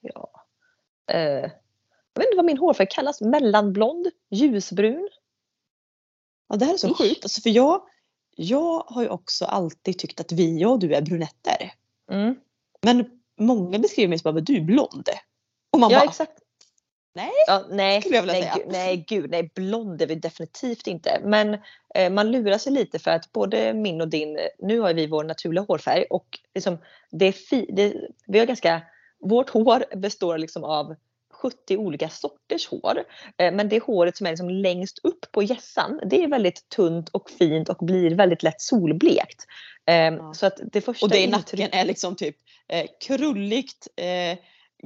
Ja. 0.00 0.30
Eh, 1.12 1.50
jag 2.12 2.20
vet 2.20 2.26
inte 2.26 2.36
vad 2.36 2.44
min 2.44 2.58
hårfärg 2.58 2.86
kallas. 2.90 3.20
Mellanblond? 3.20 4.10
Ljusbrun? 4.30 5.08
Ja 6.48 6.56
det 6.56 6.64
här 6.64 6.74
är 6.74 6.78
så 6.78 6.94
sjukt. 6.94 7.24
Alltså, 7.24 7.40
för 7.40 7.50
jag, 7.50 7.82
jag 8.36 8.84
har 8.86 9.02
ju 9.02 9.08
också 9.08 9.44
alltid 9.44 9.98
tyckt 9.98 10.20
att 10.20 10.32
vi 10.32 10.64
och 10.64 10.78
du 10.78 10.94
är 10.94 11.02
brunetter. 11.02 11.72
Mm. 12.10 12.34
Men 12.82 13.20
många 13.38 13.78
beskriver 13.78 14.08
mig 14.08 14.18
som 14.18 14.36
att 14.36 14.46
du 14.46 14.56
är 14.56 14.60
blond. 14.60 15.08
Och 15.72 15.80
man 15.80 15.90
ja 15.90 15.98
bara, 15.98 16.08
exakt. 16.08 16.40
Nej, 17.14 17.30
ja, 17.46 17.64
nej, 17.70 18.00
skulle 18.00 18.16
jag 18.16 18.22
vilja 18.22 18.34
nej, 18.34 18.42
säga. 18.42 18.54
Gud, 18.64 18.72
nej 18.72 19.04
gud, 19.08 19.30
nej 19.30 19.50
blond 19.54 20.02
är 20.02 20.06
vi 20.06 20.14
definitivt 20.14 20.86
inte. 20.86 21.20
Men 21.24 21.58
eh, 21.94 22.12
man 22.12 22.30
lurar 22.30 22.58
sig 22.58 22.72
lite 22.72 22.98
för 22.98 23.10
att 23.10 23.32
både 23.32 23.74
min 23.74 24.00
och 24.00 24.08
din, 24.08 24.38
nu 24.58 24.80
har 24.80 24.94
vi 24.94 25.06
vår 25.06 25.24
naturliga 25.24 25.64
hårfärg 25.64 26.04
och 26.10 26.38
liksom, 26.54 26.78
det 27.10 27.26
är 27.26 27.32
fi, 27.32 27.70
det, 27.72 27.94
vi 28.26 28.38
har 28.38 28.46
ganska, 28.46 28.82
vårt 29.20 29.50
hår 29.50 29.96
består 29.96 30.38
liksom 30.38 30.64
av 30.64 30.94
70 31.32 31.76
olika 31.76 32.08
sorters 32.08 32.68
hår. 32.68 33.04
Eh, 33.36 33.52
men 33.52 33.68
det 33.68 33.82
håret 33.82 34.16
som 34.16 34.26
är 34.26 34.30
liksom 34.30 34.50
längst 34.50 34.98
upp 35.02 35.32
på 35.32 35.42
gässan, 35.42 36.00
det 36.06 36.24
är 36.24 36.28
väldigt 36.28 36.68
tunt 36.68 37.08
och 37.08 37.30
fint 37.30 37.68
och 37.68 37.86
blir 37.86 38.14
väldigt 38.14 38.42
lätt 38.42 38.60
solblekt. 38.60 39.44
Eh, 39.86 39.94
ja. 39.94 40.34
Så 40.34 40.46
att 40.46 40.60
det 40.72 40.80
första 40.80 41.06
och 41.06 41.10
det 41.10 41.18
i 41.18 41.26
nacken 41.26 41.68
är 41.72 41.84
liksom 41.84 42.16
typ 42.16 42.36
eh, 42.68 42.86
krulligt, 43.06 43.88
eh, 43.96 44.38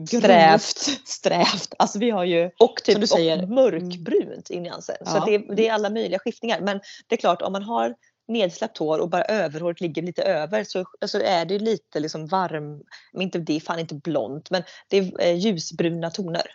Strävt. 0.09 0.79
Strävt. 1.05 1.75
Alltså 1.79 1.99
vi 1.99 2.11
har 2.11 2.25
ju 2.25 2.51
och 2.59 2.81
typ 2.85 3.01
du 3.01 3.07
säger, 3.07 3.43
och 3.43 3.49
mörkbrunt 3.49 4.51
i 4.51 4.61
nyansen. 4.61 4.97
Ja. 5.01 5.07
Så 5.07 5.27
det, 5.27 5.39
det, 5.39 5.69
är 5.69 5.73
alla 5.73 5.91
möjliga 5.91 6.19
skiftningar. 6.19 6.61
Men 6.61 6.81
det 7.07 7.15
är 7.15 7.17
klart 7.17 7.43
om 7.43 7.53
man 7.53 7.63
har 7.63 7.95
nedsläppt 8.29 8.79
hår 8.79 8.99
och 8.99 9.11
bara 9.11 9.25
överhåret 9.25 9.81
ligger 9.81 10.03
lite 10.03 10.23
över 10.23 10.65
så 10.65 10.85
alltså 11.01 11.23
är 11.23 11.45
det 11.45 11.59
lite 11.59 12.01
liksom 12.01 12.27
varm, 12.27 12.83
men 13.13 13.23
inte, 13.23 13.39
det 13.39 13.57
är 13.57 13.61
fan 13.61 13.79
inte 13.79 13.95
blont 13.95 14.51
men 14.51 14.63
det 14.89 14.99
är 14.99 15.21
eh, 15.21 15.37
ljusbruna 15.39 16.11
toner. 16.11 16.47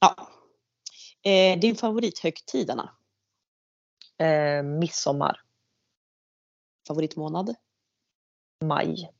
Ja. 0.00 0.28
Eh, 1.30 1.58
din 1.58 1.76
favorithögtid 1.76 2.70
Anna? 2.70 2.90
Eh, 4.18 4.62
midsommar. 4.62 5.42
Favoritmånad? 6.88 7.54
Maj. 8.64 9.10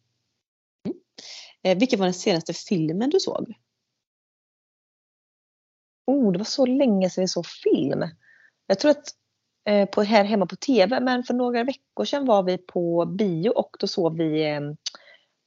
Eh, 1.62 1.78
vilken 1.78 1.99
var 1.99 2.06
den 2.06 2.14
senaste 2.14 2.52
filmen 2.54 3.11
du 3.11 3.20
såg? 3.20 3.54
Oh, 6.06 6.32
det 6.32 6.38
var 6.38 6.44
så 6.44 6.66
länge 6.66 7.11
sedan 7.11 7.23
vi 7.23 7.28
såg 7.28 7.47
film. 7.47 8.04
Jag 8.66 8.78
tror 8.78 8.90
att 8.90 9.14
på, 9.92 10.02
här 10.02 10.24
hemma 10.24 10.46
på 10.46 10.56
TV, 10.56 11.00
men 11.00 11.24
för 11.24 11.34
några 11.34 11.64
veckor 11.64 12.04
sedan 12.04 12.26
var 12.26 12.42
vi 12.42 12.58
på 12.58 13.04
bio 13.04 13.50
och 13.50 13.76
då 13.80 13.86
såg 13.86 14.16
vi 14.16 14.50
eh, 14.50 14.60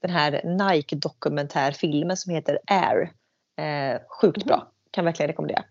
den 0.01 0.11
här 0.11 0.41
Nike-dokumentärfilmen 0.43 2.17
som 2.17 2.33
heter 2.33 2.59
Air. 2.67 3.11
Eh, 3.57 4.01
sjukt 4.21 4.37
mm. 4.37 4.47
bra, 4.47 4.71
kan 4.91 5.05
verkligen 5.05 5.27
rekommendera. 5.27 5.65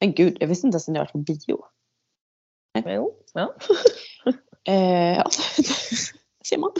Men 0.00 0.12
gud, 0.12 0.36
jag 0.40 0.48
visste 0.48 0.66
inte 0.66 0.74
ens 0.74 0.88
att 0.88 0.92
ni 0.92 0.98
var 0.98 1.06
på 1.06 1.18
bio. 1.18 1.64
Jo, 2.84 3.14
ja. 3.32 3.54
eh, 4.64 5.16
ja. 5.16 5.30
ser 6.48 6.58
man. 6.58 6.72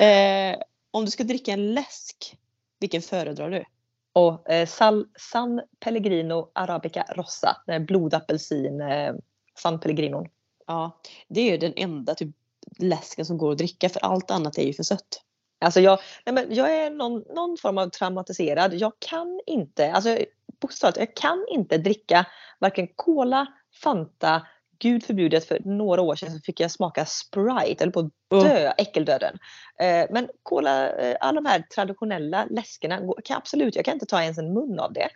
Eh, 0.00 0.62
om 0.90 1.04
du 1.04 1.10
ska 1.10 1.24
dricka 1.24 1.52
en 1.52 1.74
läsk, 1.74 2.36
vilken 2.80 3.02
föredrar 3.02 3.50
du? 3.50 3.64
Och 4.12 4.50
eh, 4.50 4.66
Sal, 4.66 5.06
San 5.18 5.60
Pellegrino 5.80 6.50
Arabica 6.52 7.04
Rossa, 7.16 7.56
blodapelsin 7.80 8.80
eh, 8.80 9.14
San 9.58 9.80
Pellegrino. 9.80 10.26
Ja, 10.66 11.00
det 11.28 11.40
är 11.40 11.50
ju 11.50 11.56
den 11.56 11.72
enda 11.76 12.14
typ 12.14 12.28
läsken 12.78 13.24
som 13.24 13.38
går 13.38 13.52
att 13.52 13.58
dricka 13.58 13.88
för 13.88 14.00
allt 14.04 14.30
annat 14.30 14.58
är 14.58 14.62
ju 14.62 14.72
för 14.72 14.82
sött. 14.82 15.22
Alltså 15.60 15.80
jag, 15.80 15.98
nej 16.26 16.34
men 16.34 16.54
jag 16.54 16.76
är 16.76 16.90
någon, 16.90 17.24
någon 17.34 17.56
form 17.56 17.78
av 17.78 17.88
traumatiserad. 17.88 18.74
Jag 18.74 18.92
kan 18.98 19.40
inte, 19.46 19.92
alltså 19.92 20.18
bokstavligt, 20.60 20.98
jag 20.98 21.16
kan 21.16 21.46
inte 21.48 21.78
dricka 21.78 22.26
varken 22.58 22.88
Cola, 22.96 23.46
Fanta, 23.82 24.46
gud 24.78 25.04
förbjudet 25.04 25.44
för 25.44 25.60
några 25.64 26.02
år 26.02 26.16
sedan 26.16 26.32
så 26.32 26.40
fick 26.40 26.60
jag 26.60 26.70
smaka 26.70 27.06
Sprite, 27.06 27.84
eller 27.84 27.92
på 27.92 28.00
att 28.00 28.12
dö, 28.30 28.66
uh. 28.66 28.72
äckeldöden. 28.78 29.38
Eh, 29.80 30.06
men 30.10 30.28
cola, 30.42 30.90
eh, 30.90 31.16
alla 31.20 31.40
de 31.40 31.48
här 31.48 31.64
traditionella 31.74 32.46
läskerna, 32.50 33.00
kan 33.24 33.36
absolut, 33.36 33.76
jag 33.76 33.84
kan 33.84 33.94
inte 33.94 34.06
ta 34.06 34.22
ens 34.22 34.38
en 34.38 34.54
mun 34.54 34.80
av 34.80 34.92
det. 34.92 35.08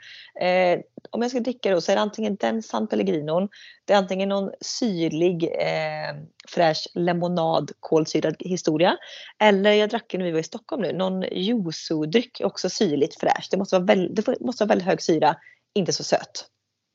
Om 1.12 1.22
jag 1.22 1.30
ska 1.30 1.40
dricka 1.40 1.70
då 1.70 1.80
så 1.80 1.92
är 1.92 1.96
det 1.96 2.02
antingen 2.02 2.36
den 2.36 2.62
San 2.62 2.86
Pellegrinon, 2.86 3.48
det 3.84 3.92
är 3.92 3.98
antingen 3.98 4.28
någon 4.28 4.50
syrlig 4.60 5.44
eh, 5.44 6.16
fräsch 6.48 6.88
lemonad 6.94 7.70
kolsyrad 7.80 8.36
historia. 8.38 8.96
Eller 9.38 9.72
jag 9.72 9.90
drack 9.90 10.14
när 10.18 10.24
vi 10.24 10.30
var 10.30 10.38
i 10.38 10.42
Stockholm 10.42 10.82
nu, 10.82 10.92
någon 10.92 11.24
yuzu-dryck, 11.24 12.44
också 12.44 12.70
syrligt 12.70 13.20
fräsch. 13.20 13.48
Det 13.50 13.56
måste 13.56 13.76
vara, 13.76 13.86
väldigt, 13.86 14.26
det 14.26 14.40
måste 14.40 14.64
vara 14.64 14.68
väldigt 14.68 14.88
hög 14.88 15.02
syra, 15.02 15.36
inte 15.74 15.92
så 15.92 16.04
söt. 16.04 16.46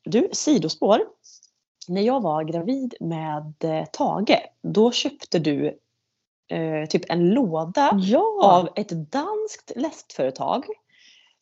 Du, 0.04 0.28
sidospår 0.32 1.00
när 1.88 2.02
jag 2.02 2.22
var 2.22 2.44
gravid 2.44 2.94
med 3.00 3.54
eh, 3.64 3.84
Tage, 3.92 4.38
då 4.62 4.92
köpte 4.92 5.38
du 5.38 5.66
eh, 6.50 6.88
typ 6.88 7.10
en 7.10 7.30
låda 7.30 7.98
ja. 8.02 8.40
av 8.42 8.68
ett 8.76 8.90
danskt 9.12 9.72
läskföretag 9.76 10.64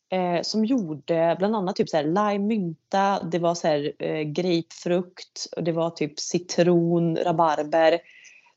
eh, 0.09 0.41
som 0.41 0.65
gjorde 0.65 1.35
bland 1.39 1.55
annat 1.55 1.75
typ 1.75 1.89
så 1.89 1.97
här 1.97 2.03
lime 2.03 2.39
mynta, 2.39 3.23
det 3.23 3.39
var 3.39 3.55
så 3.55 3.67
här 3.67 3.93
eh, 3.99 4.21
grapefrukt 4.21 5.47
och 5.55 5.63
det 5.63 5.71
var 5.71 5.89
typ 5.89 6.19
citron, 6.19 7.17
rabarber. 7.17 7.99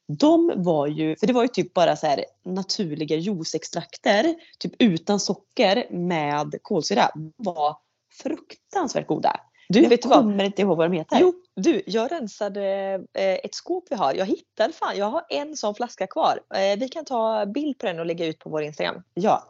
De 0.06 0.52
var 0.56 0.86
ju, 0.86 1.16
för 1.16 1.26
det 1.26 1.32
var 1.32 1.42
ju 1.42 1.48
typ 1.48 1.74
bara 1.74 1.96
så 1.96 2.06
här 2.06 2.24
naturliga 2.44 3.16
juiceextrakter, 3.16 4.34
typ 4.58 4.72
utan 4.78 5.20
socker 5.20 5.86
med 5.90 6.54
kolsyra. 6.62 7.10
Var 7.36 7.76
fruktansvärt 8.22 9.06
goda. 9.06 9.40
Du, 9.68 9.82
jag 9.82 9.88
vet 9.88 10.02
kommer 10.02 10.36
vad? 10.36 10.46
inte 10.46 10.62
ihåg 10.62 10.76
vad 10.76 10.90
de 10.90 10.96
heter. 10.96 11.18
Jo, 11.20 11.34
du, 11.54 11.82
jag 11.86 12.12
rensade 12.12 12.64
eh, 13.12 13.34
ett 13.44 13.54
skåp 13.54 13.84
vi 13.90 13.96
har. 13.96 14.14
Jag 14.14 14.26
hittade 14.26 14.72
fan, 14.72 14.96
jag 14.96 15.06
har 15.06 15.24
en 15.28 15.56
sån 15.56 15.74
flaska 15.74 16.06
kvar. 16.06 16.40
Eh, 16.54 16.78
vi 16.78 16.88
kan 16.88 17.04
ta 17.04 17.46
bild 17.46 17.78
på 17.78 17.86
den 17.86 18.00
och 18.00 18.06
lägga 18.06 18.26
ut 18.26 18.38
på 18.38 18.50
vår 18.50 18.62
Instagram. 18.62 19.02
Ja. 19.14 19.44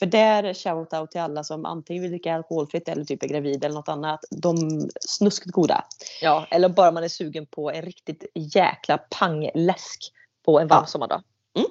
För 0.00 0.06
där 0.06 0.54
shoutout 0.54 1.10
till 1.10 1.20
alla 1.20 1.44
som 1.44 1.64
antingen 1.64 2.02
vill 2.02 2.10
dricka 2.10 2.34
alkoholfritt 2.34 2.88
eller 2.88 3.04
typ 3.04 3.22
är 3.22 3.28
gravid 3.28 3.64
eller 3.64 3.74
något 3.74 3.88
annat. 3.88 4.24
De 4.30 4.56
snuskigt 5.00 5.52
goda. 5.52 5.84
Ja, 6.20 6.46
eller 6.50 6.68
bara 6.68 6.92
man 6.92 7.04
är 7.04 7.08
sugen 7.08 7.46
på 7.46 7.70
en 7.70 7.82
riktigt 7.82 8.24
jäkla 8.34 8.98
pangläsk 8.98 10.12
på 10.44 10.60
en 10.60 10.68
varm 10.68 10.82
ja. 10.82 10.86
sommardag. 10.86 11.22
Mm. 11.54 11.68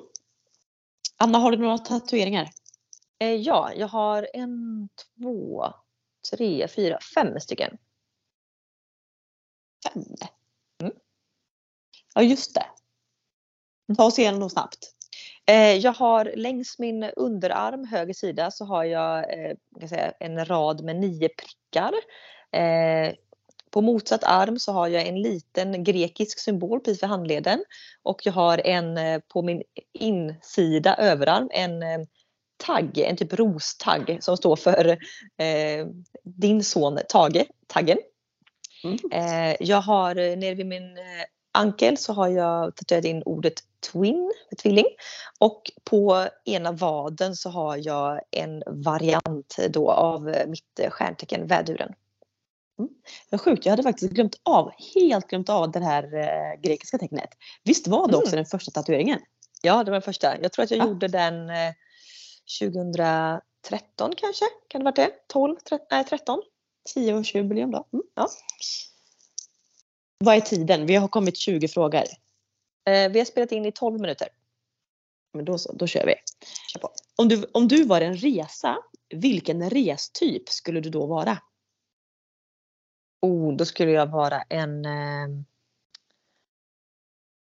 Anna, 1.17 1.37
har 1.37 1.51
du 1.51 1.57
några 1.57 1.77
tatueringar? 1.77 2.49
Eh, 3.19 3.35
ja, 3.35 3.73
jag 3.75 3.87
har 3.87 4.27
en, 4.33 4.89
två, 5.17 5.65
tre, 6.31 6.67
fyra, 6.67 6.99
fem 7.15 7.39
stycken. 7.39 7.77
Fem? 9.93 10.03
Mm. 10.83 10.93
Ja 12.15 12.21
just 12.21 12.55
det. 12.55 12.65
Ta 13.97 14.05
oss 14.05 14.19
igenom 14.19 14.39
dem 14.39 14.49
snabbt. 14.49 14.95
Eh, 15.49 15.75
jag 15.75 15.93
har 15.93 16.31
längs 16.35 16.79
min 16.79 17.03
underarm, 17.03 17.85
höger 17.85 18.13
sida, 18.13 18.51
så 18.51 18.65
har 18.65 18.83
jag 18.83 19.17
eh, 19.17 19.55
kan 19.79 19.89
säga, 19.89 20.13
en 20.19 20.45
rad 20.45 20.83
med 20.83 20.95
nio 20.95 21.29
prickar. 21.29 21.93
Eh, 22.51 23.13
på 23.71 23.81
motsatt 23.81 24.23
arm 24.23 24.59
så 24.59 24.71
har 24.71 24.87
jag 24.87 25.07
en 25.07 25.21
liten 25.21 25.83
grekisk 25.83 26.39
symbol 26.39 26.79
precis 26.79 26.99
för 26.99 27.07
handleden. 27.07 27.63
Och 28.03 28.21
jag 28.25 28.33
har 28.33 28.67
en 28.67 29.21
på 29.33 29.41
min 29.41 29.63
insida 29.93 30.95
överarm 30.95 31.49
en 31.51 32.07
tagg, 32.57 32.97
en 32.97 33.17
typ 33.17 33.33
rostagg 33.33 34.17
som 34.21 34.37
står 34.37 34.55
för 34.55 34.87
eh, 35.37 35.87
din 36.23 36.63
son 36.63 36.99
Tage, 37.09 37.45
taggen. 37.67 37.97
Mm. 38.83 38.97
Eh, 39.11 39.55
jag 39.59 39.81
har 39.81 40.15
nere 40.15 40.55
vid 40.55 40.65
min 40.65 40.97
ankel 41.51 41.97
så 41.97 42.13
har 42.13 42.27
jag 42.27 42.75
tatuerat 42.75 43.05
in 43.05 43.23
ordet 43.25 43.63
twin, 43.91 44.33
tvilling. 44.61 44.85
Och 45.39 45.71
på 45.83 46.27
ena 46.45 46.71
vaden 46.71 47.35
så 47.35 47.49
har 47.49 47.77
jag 47.77 48.21
en 48.31 48.63
variant 48.67 49.55
då 49.69 49.91
av 49.91 50.29
eh, 50.29 50.47
mitt 50.47 50.79
stjärntecken 50.89 51.47
väduren. 51.47 51.93
Mm. 52.79 53.39
Sjukt, 53.39 53.65
jag 53.65 53.71
hade 53.71 53.83
faktiskt 53.83 54.13
glömt 54.13 54.39
av, 54.43 54.71
helt 54.95 55.27
glömt 55.27 55.49
av 55.49 55.71
det 55.71 55.79
här 55.79 56.03
eh, 56.15 56.61
grekiska 56.61 56.97
tecknet. 56.97 57.29
Visst 57.63 57.87
var 57.87 58.07
det 58.07 58.17
också 58.17 58.29
mm. 58.29 58.37
den 58.37 58.45
första 58.45 58.71
tatueringen? 58.71 59.19
Ja, 59.61 59.83
det 59.83 59.91
var 59.91 59.95
den 59.95 60.01
första. 60.01 60.41
Jag 60.41 60.51
tror 60.51 60.63
att 60.63 60.71
jag 60.71 60.81
ah. 60.81 60.87
gjorde 60.87 61.07
den 61.07 61.49
eh, 61.49 61.73
2013 62.61 64.13
kanske? 64.17 64.45
Kan 64.67 64.81
det 64.81 64.85
varit 64.85 64.95
det? 64.95 65.11
12? 65.27 65.55
13, 65.69 65.87
nej 65.91 66.03
13? 66.03 66.41
10-årsjubileum 66.95 67.71
då. 67.71 67.87
Mm. 67.93 68.05
Ja. 68.15 68.27
Vad 70.17 70.35
är 70.35 70.41
tiden? 70.41 70.85
Vi 70.85 70.95
har 70.95 71.07
kommit 71.07 71.37
20 71.37 71.67
frågor. 71.67 72.03
Eh, 72.85 73.11
vi 73.11 73.19
har 73.19 73.25
spelat 73.25 73.51
in 73.51 73.65
i 73.65 73.71
12 73.71 74.01
minuter. 74.01 74.27
Men 75.33 75.45
då 75.45 75.57
så, 75.57 75.73
då 75.73 75.87
kör 75.87 76.05
vi. 76.05 76.15
Kör 76.73 76.79
på. 76.79 76.89
Om, 77.15 77.27
du, 77.27 77.45
om 77.53 77.67
du 77.67 77.83
var 77.83 78.01
en 78.01 78.17
resa, 78.17 78.77
vilken 79.09 79.69
restyp 79.69 80.49
skulle 80.49 80.79
du 80.79 80.89
då 80.89 81.05
vara? 81.05 81.37
Oh, 83.21 83.55
då 83.55 83.65
skulle 83.65 83.91
jag 83.91 84.07
vara 84.07 84.41
en 84.41 84.85
eh, 84.85 85.27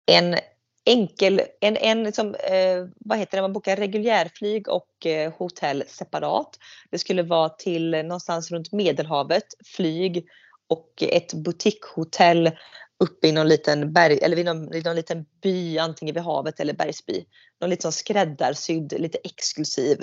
en 0.07 0.37
enkel, 0.85 1.43
en, 1.61 1.77
en 1.77 2.05
liksom, 2.05 2.35
eh, 2.35 2.87
vad 2.97 3.19
heter 3.19 3.39
det, 3.39 3.43
man 3.43 3.53
bokar 3.53 3.77
reguljärflyg 3.77 4.69
och 4.69 5.07
eh, 5.07 5.33
hotell 5.33 5.85
separat. 5.87 6.59
Det 6.91 6.99
skulle 6.99 7.23
vara 7.23 7.49
till 7.49 7.91
någonstans 7.91 8.51
runt 8.51 8.73
Medelhavet, 8.73 9.47
flyg 9.65 10.27
och 10.67 11.03
ett 11.03 11.35
boutiquehotell 11.35 12.51
uppe 12.99 13.29
i 13.29 13.33
någon 13.33 13.49
liten 13.49 13.93
berg, 13.93 14.19
eller 14.23 14.37
vid 14.37 14.45
någon, 14.45 14.71
vid 14.71 14.85
någon 14.85 14.97
liten 14.97 15.27
by, 15.43 15.79
antingen 15.79 16.15
vid 16.15 16.23
havet 16.23 16.61
eller 16.61 16.73
bergsby. 16.73 17.25
Någon 17.61 17.71
lite 17.71 17.93
skräddarsydd, 17.93 19.01
lite 19.01 19.19
exklusiv 19.25 20.01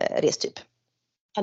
eh, 0.00 0.22
restyp. 0.22 0.52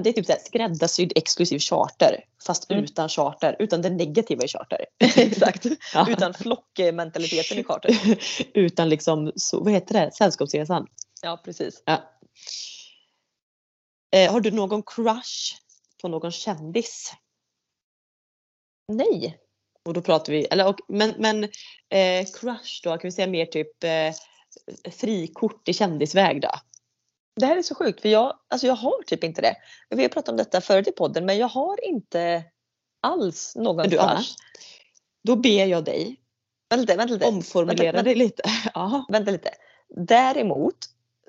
Det 0.04 0.10
är 0.10 0.14
typ 0.14 0.26
så 0.26 0.32
här 0.32 0.40
skräddarsydd 0.40 1.14
exklusiv 1.16 1.60
charter 1.60 2.26
fast 2.46 2.72
mm. 2.72 2.84
utan 2.84 3.10
charter, 3.10 3.56
utan 3.60 3.82
det 3.82 3.90
negativa 3.90 4.44
i 4.44 4.48
charter. 4.48 4.86
Exakt, 5.00 5.66
ja. 5.94 6.10
utan 6.10 6.34
flockmentaliteten 6.34 7.58
i 7.58 7.64
charter. 7.64 8.18
utan 8.54 8.90
liksom, 8.90 9.32
så, 9.36 9.64
vad 9.64 9.74
heter 9.74 9.94
det, 9.94 10.12
sällskapsresan. 10.12 10.88
Ja 11.22 11.42
precis. 11.46 11.84
Ja. 11.86 12.12
Eh, 14.12 14.32
har 14.32 14.42
du 14.42 14.52
någon 14.52 14.84
crush 14.84 15.56
på 16.02 16.08
någon 16.08 16.32
kändis? 16.32 17.14
Nej. 18.88 19.38
Och 19.86 19.94
då 19.94 20.02
pratar 20.02 20.34
vi, 20.34 20.46
eller, 20.46 20.68
och, 20.68 20.80
men, 20.88 21.14
men 21.18 21.44
eh, 21.90 22.26
crush 22.40 22.82
då, 22.84 22.90
kan 22.90 23.00
vi 23.04 23.12
säga 23.12 23.28
mer 23.28 23.46
typ 23.46 23.84
eh, 23.84 24.14
frikort 24.92 25.70
i 25.70 25.74
kändisväg 25.74 26.42
då? 26.42 26.52
Det 27.36 27.46
här 27.46 27.58
är 27.58 27.62
så 27.62 27.76
sjukt 27.76 28.02
för 28.02 28.10
jag, 28.10 28.40
alltså 28.48 28.68
jag 28.68 28.76
har 28.76 29.04
typ 29.04 29.24
inte 29.24 29.42
det. 29.42 29.56
Vi 29.90 30.02
har 30.02 30.10
pratat 30.10 30.30
om 30.30 30.38
detta 30.38 30.62
förut 30.62 30.88
i 30.88 30.92
podden 30.92 31.26
men 31.26 31.38
jag 31.38 31.48
har 31.48 31.86
inte 31.86 32.44
alls 33.02 33.56
någon 33.56 33.90
du, 33.90 34.00
Anna, 34.00 34.22
Då 35.24 35.36
ber 35.36 35.66
jag 35.66 35.86
dig 35.86 36.22
vänta 36.70 36.82
lite, 36.82 36.96
vänta 36.98 37.14
lite. 37.14 37.26
omformulera 37.26 37.92
vänta, 37.92 38.04
dig 38.04 38.16
lite. 38.16 38.44
Ja. 38.74 39.06
Vänta 39.10 39.32
lite. 39.32 39.50
Däremot 39.90 40.78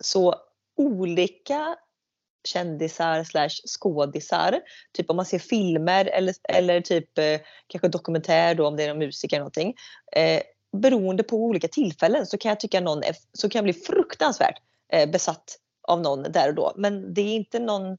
så 0.01 0.35
olika 0.77 1.77
kändisar 2.45 3.25
slash 3.25 3.67
skådisar. 3.67 4.61
Typ 4.93 5.11
om 5.11 5.17
man 5.17 5.27
ser 5.27 5.39
filmer 5.39 6.05
eller, 6.05 6.35
eller 6.49 6.81
typ 6.81 7.19
eh, 7.19 7.41
kanske 7.67 7.89
dokumentär 7.89 8.55
då 8.55 8.67
om 8.67 8.77
det 8.77 8.85
är 8.85 8.89
någon 8.89 8.99
musiker 8.99 9.37
eller 9.37 9.41
någonting. 9.41 9.75
Eh, 10.17 10.43
beroende 10.77 11.23
på 11.23 11.37
olika 11.37 11.69
tillfällen 11.69 12.27
så 12.27 12.39
kan 12.39 12.49
jag 12.49 12.61
tycka 12.61 12.81
någon 12.81 13.03
är, 13.03 13.17
så 13.33 13.49
kan 13.49 13.59
jag 13.59 13.65
bli 13.65 13.73
fruktansvärt 13.73 14.57
eh, 14.93 15.11
besatt 15.11 15.59
av 15.89 16.01
någon 16.01 16.23
där 16.23 16.49
och 16.49 16.55
då. 16.55 16.73
Men 16.77 17.15
det 17.15 17.21
är 17.21 17.35
inte 17.35 17.59
någon 17.59 17.99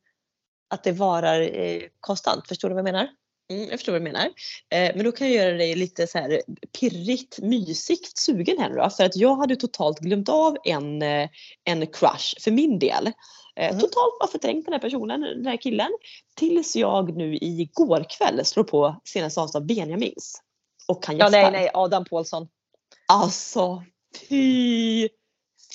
att 0.69 0.83
det 0.83 0.91
varar 0.91 1.41
eh, 1.41 1.81
konstant. 1.99 2.47
Förstår 2.47 2.69
du 2.69 2.75
vad 2.75 2.79
jag 2.79 2.93
menar? 2.93 3.09
Mm, 3.51 3.69
jag 3.69 3.71
förstår 3.71 3.91
vad 3.91 4.01
du 4.01 4.03
menar. 4.03 4.25
Eh, 4.69 4.95
men 4.95 5.05
då 5.05 5.11
kan 5.11 5.27
jag 5.27 5.35
göra 5.45 5.57
dig 5.57 5.75
lite 5.75 6.07
så 6.07 6.17
här 6.17 6.41
pirrigt, 6.79 7.39
mysigt 7.39 8.17
sugen 8.17 8.57
här 8.57 8.69
nu 8.69 8.75
då. 8.75 8.89
För 8.89 9.03
att 9.03 9.15
jag 9.15 9.35
hade 9.35 9.55
totalt 9.55 9.99
glömt 9.99 10.29
av 10.29 10.57
en, 10.63 11.01
eh, 11.01 11.29
en 11.63 11.87
crush 11.87 12.39
för 12.39 12.51
min 12.51 12.79
del. 12.79 13.11
Eh, 13.55 13.69
mm. 13.69 13.79
Totalt 13.79 14.19
bara 14.19 14.27
förträngt 14.27 14.65
den 14.65 14.73
här 14.73 14.79
personen, 14.79 15.21
den 15.21 15.45
här 15.45 15.57
killen. 15.57 15.91
Tills 16.35 16.75
jag 16.75 17.17
nu 17.17 17.37
igår 17.41 18.05
kväll 18.09 18.45
slår 18.45 18.63
på 18.63 19.01
senaste 19.03 19.41
avsnitt 19.41 19.55
av 19.55 19.65
Benjamins. 19.65 20.41
Och 20.87 21.05
han 21.07 21.17
Ja 21.17 21.29
nej 21.29 21.51
nej, 21.51 21.69
Adam 21.73 22.05
Pålsson. 22.05 22.47
Alltså 23.07 23.83
fy 24.29 25.09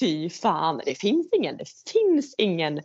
fy 0.00 0.30
fan, 0.30 0.80
det 0.84 0.94
finns 0.94 1.28
ingen, 1.32 1.56
det 1.56 1.68
finns 1.92 2.34
ingen, 2.38 2.80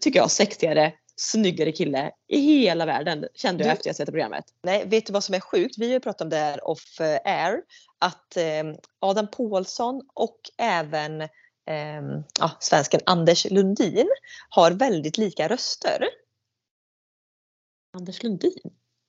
tycker 0.00 0.18
jag, 0.18 0.30
sexigare 0.30 0.92
snyggare 1.16 1.72
kille 1.72 2.10
i 2.28 2.40
hela 2.40 2.86
världen 2.86 3.26
kände 3.34 3.64
jag 3.64 3.68
Du- 3.70 3.72
efter 3.72 3.88
jag 3.88 3.96
sett 3.96 4.08
programmet. 4.08 4.44
Nej, 4.62 4.86
vet 4.86 5.06
du 5.06 5.12
vad 5.12 5.24
som 5.24 5.34
är 5.34 5.40
sjukt? 5.40 5.78
Vi 5.78 5.86
har 5.86 5.92
ju 5.92 6.00
pratat 6.00 6.20
om 6.20 6.28
det 6.28 6.36
här 6.36 6.68
off 6.68 7.00
eh, 7.00 7.18
air. 7.24 7.62
Att 7.98 8.36
eh, 8.36 8.44
Adam 9.00 9.30
Pålsson 9.30 10.02
och 10.14 10.40
även 10.58 11.28
ja, 12.38 12.50
svensken 12.60 13.00
Anders 13.06 13.50
Lundin 13.50 14.08
har 14.48 14.70
väldigt 14.70 15.18
lika 15.18 15.48
röster. 15.48 16.08
Anders 17.96 18.22
Lundin? 18.22 18.52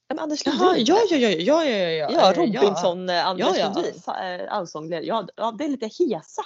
Ja, 0.07 0.21
Anders 0.21 0.45
Jaha, 0.45 0.65
Lundin. 0.65 0.85
ja, 0.85 1.01
ja, 1.09 1.17
ja, 1.17 1.29
ja, 1.29 1.65
ja, 1.65 1.89
ja, 1.89 2.11
Ja, 2.11 2.31
eh, 2.31 2.37
Robinson 2.37 3.09
eh, 3.09 3.27
Anders 3.27 3.47
Ja, 3.47 3.57
ja, 3.57 3.73
Lundin. 3.73 4.01
Eh, 4.07 4.53
allsångled. 4.53 5.03
Ja, 5.05 5.27
ja, 5.35 5.51
det 5.57 5.63
är 5.65 5.69
lite 5.69 5.85
hesa. 5.99 6.41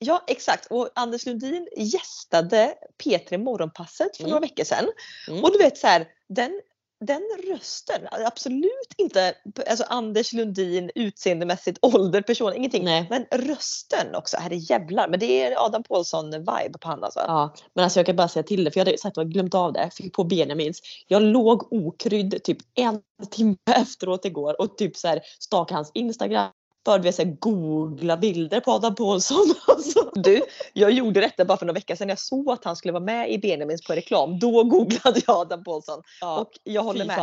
Ja 0.00 0.24
exakt 0.26 0.66
och 0.70 0.90
Anders 0.94 1.26
Lundin 1.26 1.68
gästade 1.76 2.74
P3 3.04 3.38
Morgonpasset 3.38 4.16
för 4.16 4.22
Mm. 4.24 4.30
några 4.30 4.40
veckor 4.40 4.64
sedan. 4.64 4.88
Mm. 5.28 5.44
Och 5.44 5.52
du 5.52 5.58
vet 5.58 5.78
så 5.78 5.86
här, 5.86 6.08
den, 6.28 6.60
den 7.00 7.22
rösten, 7.48 8.08
absolut 8.26 8.94
inte 8.96 9.34
alltså 9.70 9.84
Anders 9.88 10.32
Lundin 10.32 10.90
utseendemässigt, 10.94 11.78
ålder, 11.82 12.22
person, 12.22 12.54
ingenting. 12.54 12.84
Nej. 12.84 13.06
Men 13.10 13.26
rösten 13.30 14.14
också, 14.14 14.36
herre 14.36 14.56
jävlar. 14.56 15.08
Men 15.08 15.20
det 15.20 15.42
är 15.42 15.64
Adam 15.66 15.82
Pålsson-vibe 15.82 16.78
på 16.78 16.88
han 16.88 17.04
alltså. 17.04 17.20
Ja, 17.20 17.54
men 17.74 17.84
alltså 17.84 17.98
jag 17.98 18.06
kan 18.06 18.16
bara 18.16 18.28
säga 18.28 18.42
till 18.42 18.64
det 18.64 18.70
för 18.70 18.80
jag 18.80 18.86
hade 18.86 18.98
sagt 18.98 19.18
att 19.18 19.24
jag 19.24 19.32
glömt 19.32 19.54
av 19.54 19.72
det. 19.72 19.90
Fick 19.94 20.12
på 20.12 20.24
Benjamins. 20.24 20.80
Jag 21.06 21.22
låg 21.22 21.72
okrydd 21.72 22.42
typ 22.44 22.58
en 22.74 23.00
timme 23.30 23.56
efteråt 23.76 24.24
igår 24.24 24.60
och 24.60 24.78
typ 24.78 24.96
så 24.96 25.08
här 25.08 25.20
stakade 25.38 25.78
hans 25.78 25.90
Instagram. 25.94 26.50
Började 26.88 27.04
vi 27.04 27.12
så 27.12 27.24
googla 27.24 28.16
bilder 28.16 28.60
på 28.60 28.72
Adam 28.72 28.94
Pålsson. 28.94 29.54
Alltså. 29.66 30.10
Du, 30.14 30.42
jag 30.72 30.90
gjorde 30.90 31.20
detta 31.20 31.44
bara 31.44 31.58
för 31.58 31.66
några 31.66 31.74
veckor 31.74 31.94
sedan. 31.94 32.08
Jag 32.08 32.18
såg 32.18 32.50
att 32.50 32.64
han 32.64 32.76
skulle 32.76 32.92
vara 32.92 33.04
med 33.04 33.32
i 33.32 33.38
Benjamins 33.38 33.82
på 33.86 33.92
reklam. 33.92 34.38
Då 34.38 34.64
googlade 34.64 35.20
jag 35.26 35.36
Adam 35.36 35.64
Pålsson. 35.64 36.02
Ja, 36.20 36.38
Och 36.38 36.50
jag 36.64 36.82
håller 36.82 37.04
med. 37.04 37.18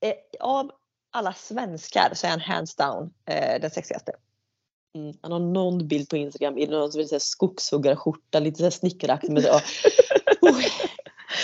Eh, 0.00 0.14
av 0.40 0.70
alla 1.12 1.32
svenskar 1.32 2.12
så 2.14 2.26
är 2.26 2.30
han 2.30 2.40
hands 2.40 2.76
down 2.76 3.10
eh, 3.30 3.60
den 3.60 3.70
sexigaste. 3.70 4.12
Mm. 4.94 5.16
Han 5.22 5.32
har 5.32 5.40
någon 5.40 5.88
bild 5.88 6.08
på 6.08 6.16
Instagram 6.16 6.58
i 6.58 6.66
någon 6.66 7.20
skogshuggarskjorta, 7.20 8.40
lite 8.40 8.58
så 8.58 8.64
här 8.64 8.70
snickeraktig. 8.70 9.30
Men, 9.32 9.42
ja. 9.46 9.60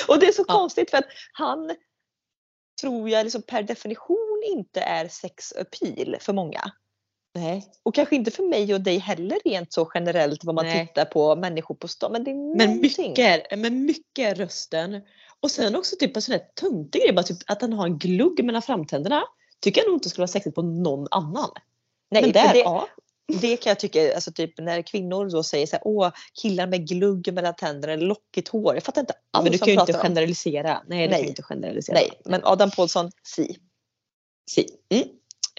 Och 0.09 0.19
det 0.19 0.27
är 0.27 0.33
så 0.33 0.45
Ja. 0.49 0.55
konstigt 0.55 0.91
för 0.91 0.99
att 0.99 1.09
han 1.33 1.77
tror 2.81 3.11
jag 3.11 3.25
liksom 3.25 3.43
per 3.43 3.63
definition 3.63 4.43
inte 4.47 4.81
är 4.81 5.09
sex 5.09 5.53
appeal 5.53 6.17
för 6.21 6.33
många. 6.33 6.73
Nej. 7.35 7.67
Och 7.83 7.95
kanske 7.95 8.17
inte 8.17 8.31
för 8.31 8.43
mig 8.43 8.75
och 8.75 8.81
dig 8.81 8.99
heller 8.99 9.39
rent 9.45 9.73
så 9.73 9.91
generellt 9.95 10.45
vad 10.45 10.55
man 10.55 10.65
Nej. 10.67 10.87
tittar 10.87 11.05
på 11.05 11.37
människor 11.37 11.75
på 11.75 11.89
stan. 11.89 12.13
Men 12.13 12.25
det 12.25 12.31
är 12.31 12.57
Men 12.57 12.69
någonting. 12.71 13.09
mycket, 13.11 13.59
men 13.59 13.85
mycket 13.85 14.19
är 14.33 14.35
rösten. 14.35 15.01
Och 15.41 15.51
sen 15.51 15.77
också 15.77 15.97
typ 15.97 16.17
en 16.17 16.23
sån 16.23 16.33
här 16.33 16.43
töntig 16.61 17.03
grej, 17.03 17.13
bara 17.13 17.23
typ 17.23 17.39
att 17.47 17.61
han 17.61 17.73
har 17.73 17.87
en 17.87 17.99
glugg 17.99 18.45
mellan 18.45 18.63
framtänderna. 18.63 19.23
Tycker 19.61 19.81
jag 19.81 19.89
nog 19.89 19.97
inte 19.97 20.09
skulle 20.09 20.23
vara 20.23 20.29
sexigt 20.29 20.55
på 20.55 20.63
någon 20.63 21.07
annan. 21.11 21.51
Nej, 22.11 22.23
men 22.23 22.33
där, 22.33 22.53
det, 22.53 22.59
ja. 22.59 22.89
det 23.41 23.57
kan 23.57 23.71
jag 23.71 23.79
tycka, 23.81 24.15
alltså 24.15 24.33
typ 24.33 24.59
när 24.59 24.83
kvinnor 24.83 25.31
då 25.31 25.43
säger 25.43 25.67
så 25.67 25.77
här, 25.77 25.83
åh 25.85 26.11
killar 26.43 26.67
med 26.67 26.89
glugg 26.89 27.33
mellan 27.35 27.55
tänderna 27.55 27.93
eller 27.95 28.07
lockigt 28.07 28.49
hår. 28.49 28.75
Jag 28.75 28.83
fattar 28.83 29.01
inte 29.01 29.15
alls 29.31 29.43
Men 29.45 29.53
du 29.53 29.59
kan 29.59 29.69
ju 29.69 29.73
inte 29.73 29.93
pratar 29.93 29.99
om. 29.99 30.03
generalisera. 30.03 30.83
Nej, 30.87 31.09
kan 31.09 31.11
Nej. 31.11 31.23
du 31.23 31.29
inte 31.29 31.43
generalisera. 31.43 31.95
Nej, 31.95 32.11
men 32.25 32.41
Adam 32.45 32.71
Pålsson, 32.71 33.11
si. 33.23 33.57
Si. 34.51 34.67
Mm. 34.89 35.09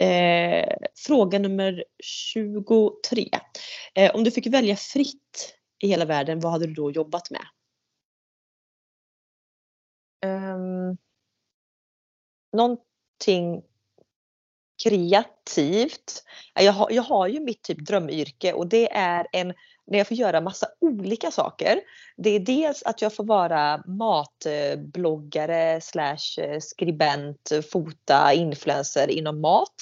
Eh, 0.02 0.78
fråga 1.08 1.40
nummer 1.40 1.84
23. 2.04 3.30
Eh, 3.96 4.16
om 4.16 4.24
du 4.24 4.32
fick 4.32 4.48
välja 4.48 4.75
fritt 4.75 5.56
i 5.84 5.88
hela 5.88 6.06
världen, 6.06 6.40
vad 6.40 6.52
hade 6.52 6.68
du 6.68 6.74
då 6.74 6.92
jobbat 6.92 7.32
med? 7.32 7.46
Um, 10.25 10.98
någonting 12.53 13.64
kreativt. 14.84 16.24
Jag 16.53 16.74
har, 16.74 16.92
jag 16.92 17.03
har 17.03 17.27
ju 17.27 17.40
mitt 17.40 17.64
typ 17.64 17.86
drömyrke 17.86 18.53
och 18.53 18.68
det 18.68 18.92
är 18.92 19.27
en, 19.31 19.53
när 19.88 19.98
jag 19.98 20.08
får 20.08 20.18
göra 20.18 20.42
massa 20.42 20.68
olika 20.82 21.32
saker. 21.32 21.80
Det 22.18 22.30
är 22.30 22.40
dels 22.40 22.84
att 22.84 23.02
jag 23.02 23.16
får 23.16 23.24
vara 23.24 23.84
matbloggare 23.88 25.82
slash 25.82 26.40
eh, 26.42 26.60
skribent, 26.60 27.52
fota 27.72 28.34
influencer 28.34 29.10
inom 29.12 29.42
mat. 29.42 29.76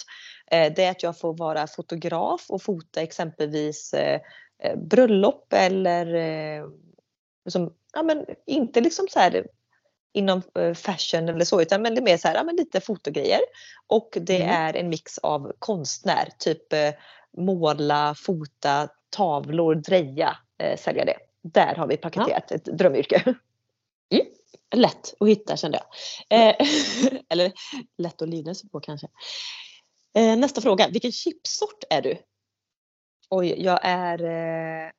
Eh, 0.52 0.74
Det 0.76 0.84
är 0.84 0.92
att 0.92 1.04
jag 1.04 1.20
får 1.20 1.38
vara 1.38 1.68
fotograf 1.68 2.46
och 2.50 2.62
fota 2.62 3.02
exempelvis 3.02 3.94
eh, 3.94 4.22
bröllop 4.76 5.54
eller 5.54 6.16
eh, 6.16 6.66
som, 7.50 7.74
ja, 7.94 8.04
men 8.04 8.26
inte 8.48 8.82
liksom 8.82 9.08
så 9.10 9.20
här 9.20 9.48
inom 10.16 10.42
fashion 10.76 11.30
eller 11.30 11.46
så 11.46 11.62
utan 11.62 11.82
men 11.82 11.96
det 11.96 12.00
är 12.02 12.04
mer 12.04 12.18
så 12.18 12.28
här, 12.28 12.36
ja, 12.36 12.44
men 12.44 12.56
lite 12.56 12.82
fotogrejer. 12.82 13.40
Och 13.88 14.18
det 14.22 14.42
Mm. 14.42 14.50
är 14.56 14.76
en 14.76 14.90
mix 14.90 15.18
av 15.18 15.52
konstnär, 15.60 16.30
typ 16.40 16.64
måla, 17.38 18.16
fota, 18.18 18.90
tavlor, 19.14 19.76
dreja, 19.76 20.38
eh, 20.58 20.78
sälja 20.78 21.06
det. 21.06 21.18
Där 21.42 21.76
har 21.76 21.88
vi 21.88 21.98
paketerat 21.98 22.52
ett 22.52 22.66
drömyrke. 22.66 23.36
Lätt 24.76 25.14
att 25.20 25.28
hitta 25.28 25.58
kände 25.58 25.80
jag. 26.30 26.50
Eh, 26.50 26.56
eller 27.30 27.52
lätt 27.98 28.22
att 28.22 28.30
livnära 28.30 28.56
sig 28.56 28.70
på 28.70 28.80
kanske. 28.80 29.08
Eh, 30.16 30.38
nästa 30.38 30.62
fråga. 30.62 30.88
Vilken 30.88 31.12
chipsort 31.12 31.84
är 31.90 32.02
du? 32.02 32.18
Oj, 33.30 33.64
jag 33.64 33.80
är... 33.84 34.24
Eh... 34.24 34.92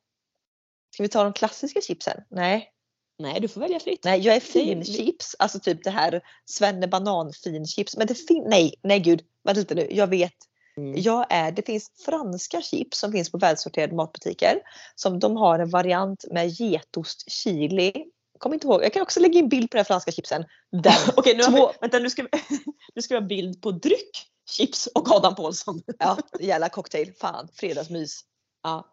Ska 0.95 1.03
vi 1.03 1.09
ta 1.09 1.25
de 1.25 1.33
klassiska 1.33 1.81
chipsen? 1.81 2.21
Nej. 2.31 2.71
Nej, 3.19 3.41
du 3.41 3.49
får 3.49 3.61
välja 3.61 3.81
fritt. 3.81 4.05
Nej, 4.05 4.21
jag 4.21 4.37
är 4.37 4.41
finchips. 4.41 5.37
Alltså 5.39 5.61
typ 5.61 5.85
det 5.85 5.91
här 5.91 6.21
Svenne 6.45 6.89
banan 6.89 7.33
finchips. 7.45 7.97
Men 7.97 8.07
det 8.07 8.15
fin... 8.15 8.45
Nej, 8.47 8.75
nej 8.83 9.01
gud. 9.01 9.23
Vänta 9.45 9.61
lite 9.61 9.75
nu. 9.75 9.89
Jag 9.91 10.07
vet. 10.07 10.35
Mm. 10.77 10.95
Jag 10.97 11.27
är, 11.31 11.53
det 11.53 11.67
finns 11.67 11.91
franska 12.05 12.61
chips 12.61 12.99
som 12.99 13.13
finns 13.13 13.31
på 13.31 13.39
välsorterade 13.39 13.95
matbutiker. 13.95 14.61
Som 14.95 15.19
de 15.19 15.37
har 15.37 15.59
en 15.59 15.71
variant 15.71 16.25
med 16.31 16.49
getost, 16.49 17.31
chili. 17.31 17.93
Kom 18.39 18.55
inte 18.55 18.67
ihåg. 18.67 18.85
Jag 18.85 18.93
kan 18.93 19.03
också 19.03 19.21
lägga 19.21 19.39
in 19.39 19.49
bild 19.49 19.71
på 19.71 19.77
den 19.77 19.85
franska 19.85 20.13
chipsen. 20.13 20.45
Den. 20.71 20.93
Okej, 21.17 21.37
nu 21.37 21.57
vi, 21.57 21.67
vänta 21.81 21.99
nu 21.99 22.11
ska 22.11 22.23
vi, 22.23 22.29
nu 22.95 23.03
ska 23.03 23.15
vi 23.15 23.21
ha 23.21 23.27
bild 23.27 23.63
på 23.63 23.71
dryck, 23.71 24.27
chips 24.51 24.87
och 24.87 25.11
Adam 25.11 25.35
Pålsson. 25.35 25.83
Ja, 25.99 26.19
jävla 26.41 26.69
cocktail. 26.69 27.13
Fan, 27.21 27.49
fredagsmys. 27.55 28.21
Ja. 28.63 28.93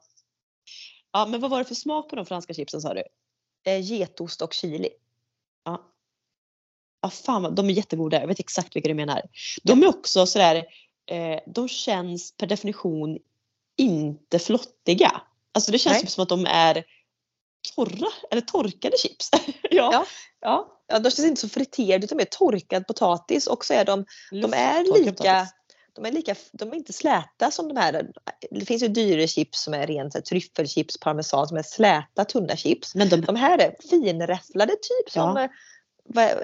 ja, 1.11 1.25
men 1.25 1.41
vad 1.41 1.51
var 1.51 1.59
det 1.59 1.65
för 1.65 1.75
smak 1.75 2.09
på 2.09 2.15
de 2.15 2.25
franska 2.25 2.53
chipsen 2.53 2.81
sa 2.81 2.93
du? 2.93 3.03
Eh, 3.65 3.79
getost 3.91 4.41
och 4.41 4.53
chili. 4.53 4.89
Ja. 5.65 5.87
Ja, 7.01 7.09
fan 7.09 7.55
de 7.55 7.69
är 7.69 7.73
jättegoda. 7.73 8.19
Jag 8.19 8.27
vet 8.27 8.39
exakt 8.39 8.75
vilka 8.75 8.89
du 8.89 8.95
menar. 8.95 9.21
De 9.63 9.83
är 9.83 9.87
också 9.87 10.25
sådär, 10.25 10.65
eh, 11.11 11.39
de 11.47 11.67
känns 11.67 12.37
per 12.37 12.47
definition 12.47 13.17
inte 13.77 14.39
flottiga. 14.39 15.21
Alltså 15.51 15.71
det 15.71 15.77
känns 15.77 15.93
Nej. 15.93 16.01
typ 16.01 16.09
som 16.09 16.23
att 16.23 16.29
de 16.29 16.45
är 16.45 16.83
torra 17.75 18.07
eller 18.31 18.41
torkade 18.41 18.97
chips. 18.97 19.29
ja. 19.61 19.89
Ja. 19.93 20.05
ja. 20.41 20.77
Ja, 20.87 20.99
de 20.99 21.11
känns 21.11 21.27
inte 21.27 21.41
så 21.41 21.49
friterade 21.49 22.03
utan 22.05 22.17
mer 22.17 22.25
torkad 22.25 22.87
potatis 22.87 23.47
och 23.47 23.65
så 23.65 23.73
är 23.73 23.85
de 23.85 24.05
De 24.31 24.53
är 24.53 25.05
lika, 25.05 25.47
de 25.95 26.05
är 26.05 26.11
lika, 26.11 26.35
de 26.51 26.71
är 26.71 26.75
inte 26.75 26.93
släta 26.93 27.51
som 27.51 27.67
de 27.67 27.77
här. 27.77 28.11
Det 28.51 28.65
finns 28.65 28.83
ju 28.83 28.87
dyrare 28.87 29.27
chips 29.27 29.63
som 29.63 29.73
är 29.73 29.87
rent 29.87 30.13
här 30.13 30.21
tryffelchips, 30.21 30.99
parmesan 30.99 31.47
som 31.47 31.57
är 31.57 31.63
släta 31.63 32.25
tunna 32.25 32.55
chips. 32.55 32.95
Men 32.95 33.09
de 33.09 33.21
De 33.21 33.35
här 33.35 33.57
är 33.57 33.75
finräfflade 33.89 34.71
typ 34.71 35.11
som 35.11 35.35
Ja. 35.37 35.43
eh, 35.43 35.49
vad- 36.03 36.37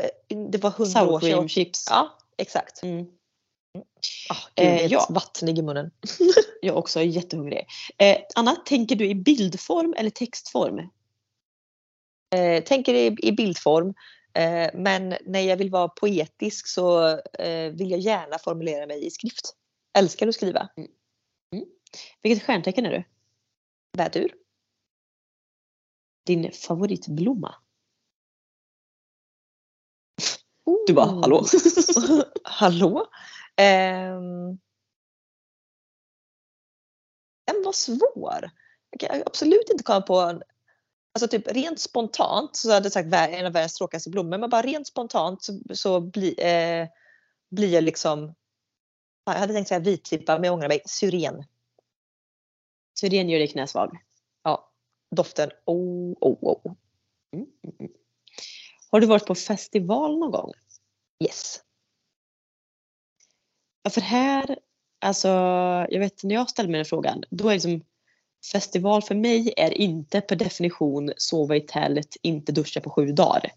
det 0.52 0.58
var 0.58 0.70
hundra 0.72 1.08
år 1.10 1.20
sedan. 1.20 1.50
chips. 1.50 1.86
Ja, 1.90 2.18
exakt. 2.38 2.84
Mm. 2.84 3.06
Ah, 4.30 4.50
gud, 4.56 4.66
Eh, 4.68 4.86
ja. 4.86 5.08
vattnig 5.10 5.60
i 5.60 5.62
munnen. 5.62 5.92
Jag 6.62 6.78
också 6.78 7.00
är 7.00 7.04
jättehungrig. 7.04 7.66
Eh, 7.98 8.18
Anna, 8.36 8.56
tänker 8.56 8.96
du 8.96 9.06
i 9.10 9.16
bildform 9.16 9.94
eller 9.98 10.10
textform? 10.10 10.80
Eh, 12.36 12.64
tänker 12.64 12.94
i, 12.94 13.16
i 13.20 13.32
bildform. 13.32 13.94
Eh, 14.34 14.70
men 14.74 15.16
när 15.26 15.40
jag 15.40 15.58
vill 15.58 15.70
vara 15.70 15.88
poetisk 15.88 16.68
så 16.68 17.08
eh, 17.40 17.72
vill 17.72 17.92
jag 17.92 18.00
gärna 18.00 18.38
formulera 18.40 18.88
mig 18.88 19.06
i 19.06 19.12
skrift. 19.12 19.54
Älskar 19.98 20.28
att 20.28 20.36
skriva. 20.36 20.70
Vilket 22.22 22.44
stjärntecken 22.44 22.86
är 22.86 22.92
du? 22.92 23.04
Vädur. 23.98 24.34
Din 26.26 26.52
favoritblomma? 26.52 27.56
Du 30.88 30.94
bara, 30.94 31.06
hallå? 31.06 31.46
Hallå? 32.44 33.08
Ehm. 33.58 34.60
Den 37.46 37.64
var 37.66 37.74
svår. 37.74 38.50
Jag 38.90 39.00
kan 39.00 39.24
absolut 39.26 39.70
inte 39.70 39.84
komma 39.84 40.02
på 40.02 40.20
en, 40.20 40.44
Alltså 41.14 41.28
typ 41.28 41.52
rent 41.52 41.80
spontant 41.80 42.56
så 42.56 42.72
hade 42.72 42.86
jag 42.86 42.94
sagt 42.94 43.14
en 43.14 43.46
av 43.46 43.54
världens 43.54 43.74
tråkigaste 43.74 44.10
blommor. 44.10 44.38
Men 44.38 44.50
bara 44.50 44.62
rent 44.62 44.88
spontant 44.88 45.44
så, 45.44 45.60
så 45.74 46.00
bli, 46.00 46.36
eh, 46.38 46.88
blir 47.50 47.74
jag 47.74 47.84
liksom 47.84 48.36
ja, 49.26 49.34
jag 49.34 49.40
hade 49.40 49.54
tänkt 49.54 49.68
säga 49.68 49.80
vitlippa 49.80 50.36
men 50.36 50.44
jag 50.44 50.54
ångrar 50.54 50.68
mig. 50.68 50.82
Syren. 50.86 51.44
Syren 53.00 53.30
gör 53.30 53.40
dig 53.40 53.48
knäsvag. 53.48 53.98
Ja, 54.44 54.72
doften. 55.16 55.50
Oh, 55.66 56.14
oh, 56.22 56.38
oh. 56.42 56.74
Mm. 57.34 57.48
Har 58.92 59.00
du 59.00 59.08
varit 59.08 59.26
på 59.26 59.36
festival 59.36 60.20
någon 60.20 60.32
gång? 60.32 60.52
Yes. 61.24 61.62
Ja, 63.88 63.92
för 63.92 64.02
här, 64.02 64.58
alltså 65.02 65.28
jag 65.90 66.00
vet 66.00 66.24
när 66.24 66.36
jag 66.36 66.50
ställer 66.50 66.70
mig 66.70 66.78
den 66.78 66.86
frågan, 66.86 67.24
då 67.30 67.50
är 67.50 67.54
det 67.54 67.60
som 67.60 67.82
festival 68.52 69.02
för 69.02 69.16
mig 69.16 69.54
är 69.58 69.74
inte 69.74 70.22
per 70.22 70.36
definition 70.36 71.14
sova 71.18 71.56
i 71.56 71.62
tält, 71.62 72.18
inte 72.22 72.52
duscha 72.52 72.82
på 72.82 72.90
sju 72.90 73.12
dagar. 73.12 73.52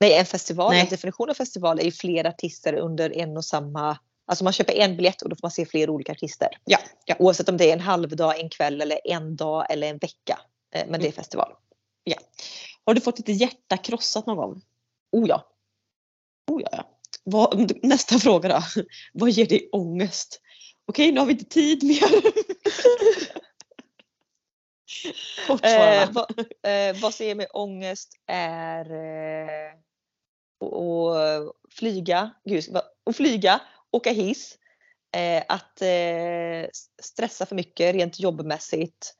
Nej, 0.00 0.18
en 0.18 0.26
festival, 0.26 0.70
Nej. 0.70 0.80
en 0.80 0.88
definition 0.88 1.30
av 1.30 1.34
festival 1.34 1.80
är 1.80 1.84
ju 1.84 1.92
flera 1.92 2.28
artister 2.28 2.74
under 2.74 3.16
en 3.16 3.36
och 3.36 3.44
samma 3.44 3.98
Alltså 4.26 4.44
man 4.44 4.52
köper 4.52 4.72
en 4.72 4.96
biljett 4.96 5.22
och 5.22 5.28
då 5.28 5.36
får 5.36 5.44
man 5.44 5.50
se 5.50 5.66
flera 5.66 5.90
olika 5.90 6.12
artister. 6.12 6.48
Ja, 6.64 6.78
ja. 7.04 7.16
Oavsett 7.18 7.48
om 7.48 7.56
det 7.56 7.70
är 7.70 7.72
en 7.72 7.80
halvdag, 7.80 8.40
en 8.40 8.50
kväll 8.50 8.80
eller 8.80 9.00
en 9.04 9.36
dag 9.36 9.66
eller 9.70 9.86
en 9.90 9.98
vecka. 9.98 10.40
Eh, 10.74 10.86
Men 10.88 11.00
det 11.00 11.08
är 11.08 11.12
festival. 11.12 11.52
Har 12.84 12.94
du 12.94 13.00
fått 13.00 13.16
ditt 13.16 13.40
hjärta 13.40 13.76
krossat 13.76 14.26
någon 14.26 14.36
gång? 14.36 14.62
Oh 15.12 15.28
ja. 15.28 15.46
Oh, 16.50 16.62
ja, 16.62 16.68
ja. 16.72 16.97
Vad, 17.30 17.84
nästa 17.84 18.18
fråga 18.18 18.48
då. 18.48 18.82
Vad 19.12 19.30
ger 19.30 19.46
dig 19.46 19.68
ångest? 19.72 20.40
Okej, 20.86 21.12
nu 21.12 21.20
har 21.20 21.26
vi 21.26 21.32
inte 21.32 21.44
tid 21.44 21.84
mer. 21.84 22.22
Kort 25.46 25.64
Eh, 25.64 26.10
vad, 26.12 26.30
eh, 26.62 27.00
vad 27.02 27.14
som 27.14 27.26
ger 27.26 27.34
mig 27.34 27.46
ångest 27.46 28.12
är 28.26 28.90
eh, 28.90 29.72
att 30.60 31.16
att 31.16 31.74
flyga, 31.74 32.30
gud, 32.44 32.76
att 33.06 33.16
flyga, 33.16 33.60
åka 33.90 34.10
hiss, 34.10 34.58
eh, 35.16 35.44
att 35.48 35.82
eh, 35.82 36.70
stressa 37.02 37.46
för 37.46 37.56
mycket 37.56 37.94
rent 37.94 38.20
jobbmässigt 38.20 39.14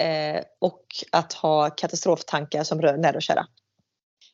eh, 0.00 0.44
och 0.58 0.84
att 1.12 1.32
ha 1.32 1.70
katastroftankar 1.70 2.64
som 2.64 2.82
rör 2.82 2.96
nära 2.96 3.16
och 3.16 3.22
kära. 3.22 3.46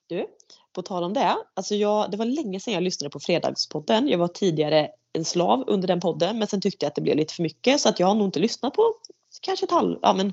Du, 0.06 0.26
på 0.74 0.82
tal 0.82 1.04
om 1.04 1.12
det. 1.12 1.36
Alltså 1.54 1.74
jag, 1.74 2.10
det 2.10 2.16
var 2.16 2.24
länge 2.24 2.60
sedan 2.60 2.74
jag 2.74 2.82
lyssnade 2.82 3.10
på 3.10 3.20
Fredagspodden. 3.20 4.08
Jag 4.08 4.18
var 4.18 4.28
tidigare 4.28 4.88
en 5.12 5.24
slav 5.24 5.64
under 5.66 5.88
den 5.88 6.00
podden 6.00 6.38
men 6.38 6.48
sen 6.48 6.60
tyckte 6.60 6.84
jag 6.84 6.88
att 6.88 6.94
det 6.94 7.00
blev 7.02 7.16
lite 7.16 7.34
för 7.34 7.42
mycket 7.42 7.80
så 7.80 7.88
att 7.88 8.00
jag 8.00 8.06
har 8.06 8.14
nog 8.14 8.26
inte 8.26 8.38
lyssnat 8.40 8.74
på 8.74 8.94
kanske 9.40 9.64
ett 9.66 9.70
halv, 9.72 9.98
ja 10.02 10.12
men 10.12 10.32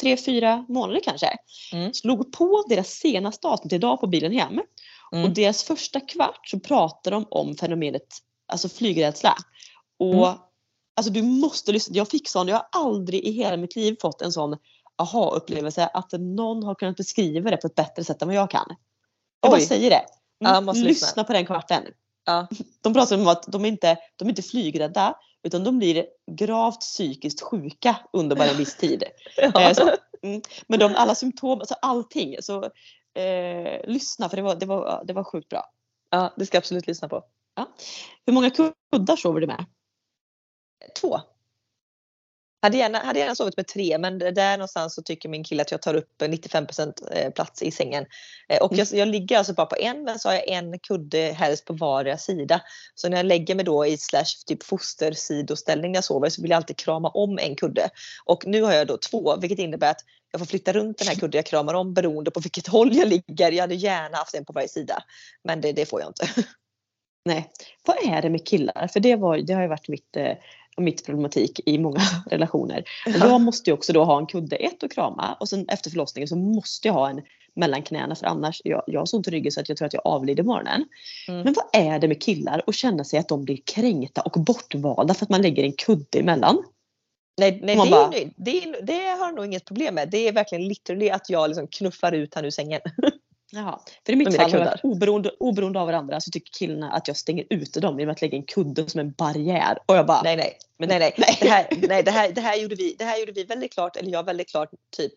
tre, 0.00 0.16
fyra 0.16 0.64
månader 0.68 1.00
kanske. 1.04 1.36
Mm. 1.72 1.94
Slog 1.94 2.32
på 2.32 2.64
deras 2.68 2.88
senaste 2.88 3.48
avsnitt 3.48 3.72
idag 3.72 4.00
på 4.00 4.06
bilen 4.06 4.32
hem 4.32 4.60
Mm. 5.12 5.24
och 5.24 5.30
deras 5.30 5.62
första 5.62 6.00
kvart 6.00 6.48
så 6.48 6.60
pratar 6.60 7.10
de 7.10 7.26
om 7.30 7.56
fenomenet 7.56 8.06
alltså 8.52 8.68
flygrädsla. 8.68 9.34
Och 9.98 10.14
Mm. 10.26 10.38
alltså 10.96 11.12
du 11.12 11.22
måste 11.22 11.72
lyssna. 11.72 11.96
Jag 11.96 12.08
fick 12.08 12.28
sån, 12.28 12.48
jag 12.48 12.56
har 12.56 12.66
aldrig 12.72 13.24
i 13.24 13.30
hela 13.32 13.56
mitt 13.56 13.76
liv 13.76 13.96
fått 14.00 14.22
en 14.22 14.32
sån 14.32 14.56
aha-upplevelse 14.98 15.86
att 15.86 16.12
någon 16.12 16.62
har 16.62 16.74
kunnat 16.74 16.96
beskriva 16.96 17.50
det 17.50 17.56
på 17.56 17.66
ett 17.66 17.74
bättre 17.74 18.04
sätt 18.04 18.22
än 18.22 18.28
vad 18.28 18.36
jag 18.36 18.50
kan. 18.50 18.66
Jag 19.40 19.50
bara 19.50 19.60
säger 19.60 19.90
det. 19.90 20.04
Ja, 20.38 20.60
lyssna. 20.60 20.88
lyssna. 20.88 21.24
på 21.24 21.32
den 21.32 21.46
kvarten. 21.46 21.84
Ja. 22.24 22.48
De 22.82 22.94
pratar 22.94 23.16
om 23.16 23.28
att 23.28 23.42
de 23.42 23.64
inte 23.64 23.98
de 24.16 24.24
är 24.24 24.28
inte 24.30 24.42
flygrädda 24.42 25.14
utan 25.42 25.64
de 25.64 25.78
blir 25.78 26.06
gravt 26.32 26.80
psykiskt 26.80 27.40
sjuka 27.40 27.96
under 28.12 28.36
bara 28.36 28.48
en 28.48 28.56
viss 28.56 28.76
tid. 28.76 29.04
Eh, 29.42 29.72
så, 29.72 29.90
mm, 30.22 30.42
men 30.66 30.78
de, 30.78 30.94
alla 30.94 31.14
symptom, 31.14 31.58
alltså 31.58 31.74
allting. 31.82 32.36
Så, 32.40 32.64
eh, 33.20 33.80
lyssna 33.84 34.28
för 34.28 34.36
det 34.36 34.42
var, 34.42 34.54
det, 34.54 34.66
var, 34.66 35.04
det 35.06 35.12
var 35.12 35.24
sjukt 35.24 35.48
bra. 35.48 35.64
ja, 36.10 36.34
det 36.36 36.46
ska 36.46 36.56
jag 36.56 36.60
absolut 36.60 36.86
lyssna 36.86 37.08
på. 37.08 37.24
Hur 38.26 38.32
många 38.32 38.50
kuddar 38.50 39.16
sover 39.16 39.40
du 39.40 39.46
med? 39.46 39.64
Två. 41.00 41.20
Hade 42.62 42.78
gärna, 42.78 42.98
hade 42.98 43.18
gärna 43.18 43.34
sovit 43.34 43.56
med 43.56 43.66
tre 43.66 43.98
men 43.98 44.18
där 44.18 44.56
någonstans 44.56 44.94
så 44.94 45.02
tycker 45.02 45.28
min 45.28 45.44
kille 45.44 45.62
att 45.62 45.70
jag 45.70 45.82
tar 45.82 45.94
upp 45.94 46.22
95 46.28 46.66
eh, 47.12 47.30
plats 47.30 47.62
i 47.62 47.70
sängen. 47.70 48.06
Eh, 48.48 48.62
Och 48.62 48.76
jag, 48.76 48.86
jag 48.92 49.08
ligger 49.08 49.38
alltså 49.38 49.54
bara 49.54 49.66
på 49.66 49.76
en 49.76 50.04
men 50.04 50.18
så 50.18 50.28
har 50.28 50.34
jag 50.34 50.48
en 50.48 50.78
kudde 50.78 51.18
helst 51.18 51.64
på 51.64 51.72
vardera 51.72 52.18
sida. 52.18 52.60
Så 52.94 53.08
när 53.08 53.16
jag 53.16 53.26
lägger 53.26 53.54
mig 53.54 53.64
då 53.64 53.86
i 53.86 53.98
slash 53.98 54.44
typ 54.46 54.62
fostersidoställning 54.62 55.92
när 55.92 55.96
jag 55.96 56.04
sover 56.04 56.28
så 56.28 56.42
vill 56.42 56.50
jag 56.50 56.56
alltid 56.56 56.76
krama 56.76 57.08
om 57.08 57.38
en 57.38 57.56
kudde. 57.56 57.90
Och 58.24 58.46
nu 58.46 58.62
har 58.62 58.72
jag 58.72 58.86
då 58.86 58.96
två 58.96 59.36
vilket 59.36 59.58
innebär 59.58 59.90
att 59.90 60.00
jag 60.32 60.40
får 60.40 60.46
flytta 60.46 60.72
runt 60.72 60.98
den 60.98 61.08
här 61.08 61.14
kudden 61.14 61.38
jag 61.38 61.46
kramar 61.46 61.74
om 61.74 61.94
beroende 61.94 62.30
på 62.30 62.40
vilket 62.40 62.66
håll 62.76 62.96
jag 62.96 63.08
ligger. 63.08 63.52
Jag 63.52 63.60
hade 63.60 63.74
gärna 63.74 64.16
haft 64.16 64.34
en 64.34 64.44
på 64.44 64.52
varje 64.52 64.68
sida. 64.68 65.02
Men 65.44 65.60
det, 65.60 65.72
det 65.72 65.86
får 65.86 66.00
jag 66.00 66.10
inte. 66.10 66.28
Nej. 67.24 67.50
Vad 67.86 67.96
är 67.96 68.22
det 68.22 68.30
med 68.30 68.46
killar? 68.46 68.88
För 68.92 69.00
det, 69.00 69.16
var, 69.16 69.38
det 69.38 69.52
har 69.52 69.62
ju 69.62 69.68
varit 69.68 69.88
mitt, 69.88 70.16
eh, 70.16 70.36
mitt 70.80 71.06
problematik 71.06 71.60
i 71.66 71.78
många 71.78 72.00
relationer. 72.30 72.84
Och 73.06 73.28
jag 73.28 73.40
måste 73.40 73.70
ju 73.70 73.74
också 73.74 73.92
då 73.92 74.04
ha 74.04 74.18
en 74.18 74.26
kudde 74.26 74.56
ett 74.56 74.82
och 74.82 74.92
krama 74.92 75.36
och 75.40 75.48
sen 75.48 75.66
efter 75.68 75.90
förlossningen 75.90 76.28
så 76.28 76.36
måste 76.36 76.88
jag 76.88 76.94
ha 76.94 77.10
en 77.10 77.20
mellan 77.54 77.82
knäna 77.82 78.14
för 78.14 78.26
annars, 78.26 78.60
jag, 78.64 78.82
jag 78.86 79.00
har 79.00 79.06
så 79.06 79.16
ont 79.16 79.28
i 79.28 79.30
ryggen 79.30 79.52
så 79.52 79.60
att 79.60 79.68
jag 79.68 79.78
tror 79.78 79.86
att 79.86 79.94
jag 79.94 80.06
avlider 80.06 80.42
morgonen. 80.42 80.84
Mm. 81.28 81.42
Men 81.42 81.54
vad 81.54 81.82
är 81.82 81.98
det 81.98 82.08
med 82.08 82.22
killar 82.22 82.62
och 82.66 82.74
känna 82.74 83.04
sig 83.04 83.18
att 83.18 83.28
de 83.28 83.44
blir 83.44 83.58
kränkta 83.64 84.20
och 84.20 84.40
bortvalda 84.40 85.14
för 85.14 85.24
att 85.24 85.30
man 85.30 85.42
lägger 85.42 85.64
en 85.64 85.72
kudde 85.72 86.18
emellan? 86.18 86.62
Nej, 87.40 87.60
nej 87.62 87.76
det, 87.76 87.90
bara- 87.90 88.12
är, 88.12 88.30
det, 88.36 88.64
är, 88.64 88.82
det 88.82 89.18
har 89.18 89.26
jag 89.26 89.34
nog 89.34 89.44
inget 89.44 89.64
problem 89.64 89.94
med. 89.94 90.10
Det 90.10 90.28
är 90.28 90.32
verkligen 90.32 90.68
literally 90.68 91.10
att 91.10 91.30
jag 91.30 91.48
liksom 91.48 91.66
knuffar 91.66 92.12
ut 92.12 92.34
han 92.34 92.44
ur 92.44 92.50
sängen. 92.50 92.80
Jaha. 93.52 93.80
För 94.06 94.12
i 94.12 94.16
mitt 94.16 94.36
fall, 94.36 94.50
kuddar. 94.50 94.80
oberoende, 94.82 95.30
oberoende 95.40 95.80
av 95.80 95.86
varandra 95.86 96.20
så 96.20 96.30
tycker 96.30 96.52
killarna 96.52 96.92
att 96.92 97.08
jag 97.08 97.16
stänger 97.16 97.46
ute 97.50 97.80
dem 97.80 98.00
genom 98.00 98.12
att 98.12 98.20
lägga 98.22 98.36
en 98.36 98.42
kudde 98.44 98.90
som 98.90 99.00
en 99.00 99.12
barriär. 99.12 99.78
Och 99.86 99.96
jag 99.96 100.06
bara, 100.06 100.22
Nej, 100.22 100.36
nej. 100.36 100.58
Men- 100.78 100.88
nej, 100.88 100.98
nej. 100.98 101.14
nej. 101.18 101.38
Det, 101.40 101.48
här, 101.48 101.66
nej 101.88 102.02
det, 102.02 102.10
här, 102.10 102.32
det, 102.32 102.40
här 102.40 102.56
gjorde 102.56 102.74
vi, 102.74 102.94
det 102.98 103.04
här 103.04 103.18
gjorde 103.20 103.32
vi 103.32 103.44
väldigt 103.44 103.72
klart, 103.72 103.96
eller 103.96 104.10
jag 104.10 104.24
väldigt 104.24 104.50
klart, 104.50 104.70
typ 104.96 105.12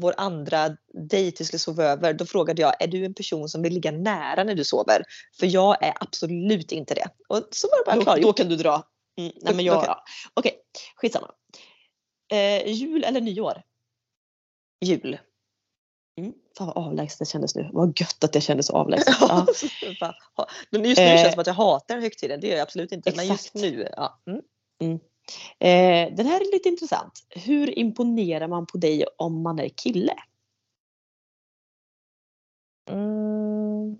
vår 0.00 0.14
andra 0.16 0.76
dejt 1.10 1.36
vi 1.38 1.44
skulle 1.44 1.58
sova 1.58 1.84
över. 1.84 2.12
Då 2.12 2.26
frågade 2.26 2.62
jag, 2.62 2.82
är 2.82 2.86
du 2.86 3.04
en 3.04 3.14
person 3.14 3.48
som 3.48 3.62
vill 3.62 3.72
ligga 3.72 3.90
nära 3.90 4.44
när 4.44 4.54
du 4.54 4.64
sover? 4.64 5.02
För 5.40 5.46
jag 5.46 5.82
är 5.84 5.92
absolut 6.00 6.72
inte 6.72 6.94
det. 6.94 7.08
Och 7.28 7.48
så 7.50 7.68
var 7.68 7.78
det 7.78 7.84
bara 7.84 7.96
då, 7.96 8.02
klargjort. 8.02 8.36
då 8.36 8.42
kan 8.42 8.48
du 8.48 8.56
dra. 8.56 8.82
Mm, 9.18 9.32
nej, 9.42 9.54
men 9.54 9.64
jag, 9.64 9.84
ja. 9.86 10.04
Okej, 10.34 10.52
skitsamma. 10.96 11.30
Eh, 12.32 12.68
jul 12.72 13.04
eller 13.04 13.20
nyår? 13.20 13.62
Jul. 14.84 15.18
Mm. 16.60 16.66
Fan 16.66 16.74
vad 16.76 16.86
avlägset 16.86 17.18
det 17.18 17.24
kändes 17.24 17.54
nu. 17.54 17.70
Vad 17.72 18.00
gött 18.00 18.24
att 18.24 18.32
det 18.32 18.40
kändes 18.40 18.66
så 18.66 18.76
avlägset. 18.76 19.14
Ja. 20.36 20.48
Men 20.70 20.84
just 20.84 20.98
nu 20.98 21.04
Eh, 21.04 21.10
känns 21.10 21.22
det 21.22 21.32
som 21.32 21.40
att 21.40 21.46
jag 21.46 21.54
hatar 21.54 21.94
den 21.94 22.02
högtiden. 22.02 22.40
Det 22.40 22.46
gör 22.46 22.56
jag 22.56 22.62
absolut 22.62 22.92
inte. 22.92 23.12
Men 23.16 23.26
just 23.26 23.46
exakt. 23.46 23.54
nu, 23.54 23.88
ja. 23.96 24.20
Mm. 24.80 25.00
Eh, 25.58 26.16
den 26.16 26.26
här 26.26 26.40
är 26.40 26.52
lite 26.52 26.68
intressant. 26.68 27.26
Hur 27.28 27.78
imponerar 27.78 28.48
man 28.48 28.66
på 28.66 28.78
dig 28.78 29.04
om 29.18 29.42
man 29.42 29.58
är 29.58 29.68
kille? 29.68 30.14
Mm. 32.90 33.98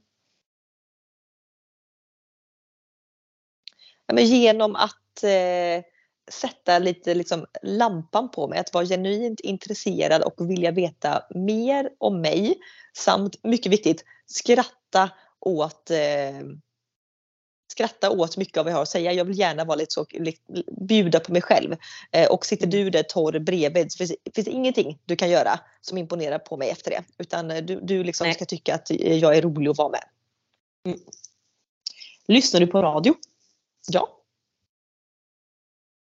Ja, 4.07 4.15
men 4.15 4.25
genom 4.25 4.77
att 4.77 5.23
eh, 5.23 5.85
sätta 6.31 6.79
lite 6.79 7.15
liksom, 7.15 7.47
lampan 7.63 8.31
på 8.31 8.49
mig, 8.49 8.59
att 8.59 8.75
vara 8.75 8.85
genuint 8.85 9.41
intresserad 9.41 10.23
och 10.23 10.51
vilja 10.51 10.71
veta 10.71 11.23
mer 11.35 11.91
om 11.99 12.21
mig. 12.21 12.59
Samt, 12.97 13.45
mycket 13.45 13.73
viktigt, 13.73 14.05
skratta 14.27 15.11
åt 15.41 15.91
eh, 15.91 16.49
skratta 17.79 18.11
åt 18.11 18.37
mycket 18.37 18.57
av 18.59 18.65
vad 18.65 18.73
jag 18.73 18.77
har 18.77 18.83
att 18.83 18.89
säga. 18.89 19.13
Jag 19.13 19.25
vill 19.25 19.39
gärna 19.39 19.65
vara 19.65 19.77
lite 19.77 19.93
så, 19.93 20.07
bjuda 20.81 21.21
på 21.21 21.33
mig 21.33 21.43
själv. 21.43 21.77
Eh, 22.13 22.31
och 22.31 22.47
sitter 22.47 22.67
du 22.67 22.91
där 22.91 23.03
torr 23.03 23.39
bredvid 23.39 23.93
så 23.93 23.99
finns 23.99 24.13
finns 24.35 24.49
ingenting 24.49 24.99
du 25.05 25.17
kan 25.17 25.31
göra 25.31 25.61
som 25.81 25.99
imponerar 25.99 26.39
på 26.39 26.57
mig 26.57 26.71
efter 26.71 26.91
det. 26.91 27.03
Utan 27.19 27.51
eh, 27.51 27.65
du, 27.65 27.81
du 27.81 28.05
liksom 28.05 28.27
Nej. 28.27 28.35
ska 28.35 28.45
tycka 28.45 28.75
att 28.75 28.91
eh, 28.91 29.17
jag 29.17 29.37
är 29.37 29.43
rolig 29.43 29.71
att 29.71 29.79
vara 29.79 29.89
med. 29.89 30.05
Lyssnar 32.27 32.61
du 32.61 32.67
på 32.67 32.83
radio? 32.83 33.15
Ja. 33.89 34.18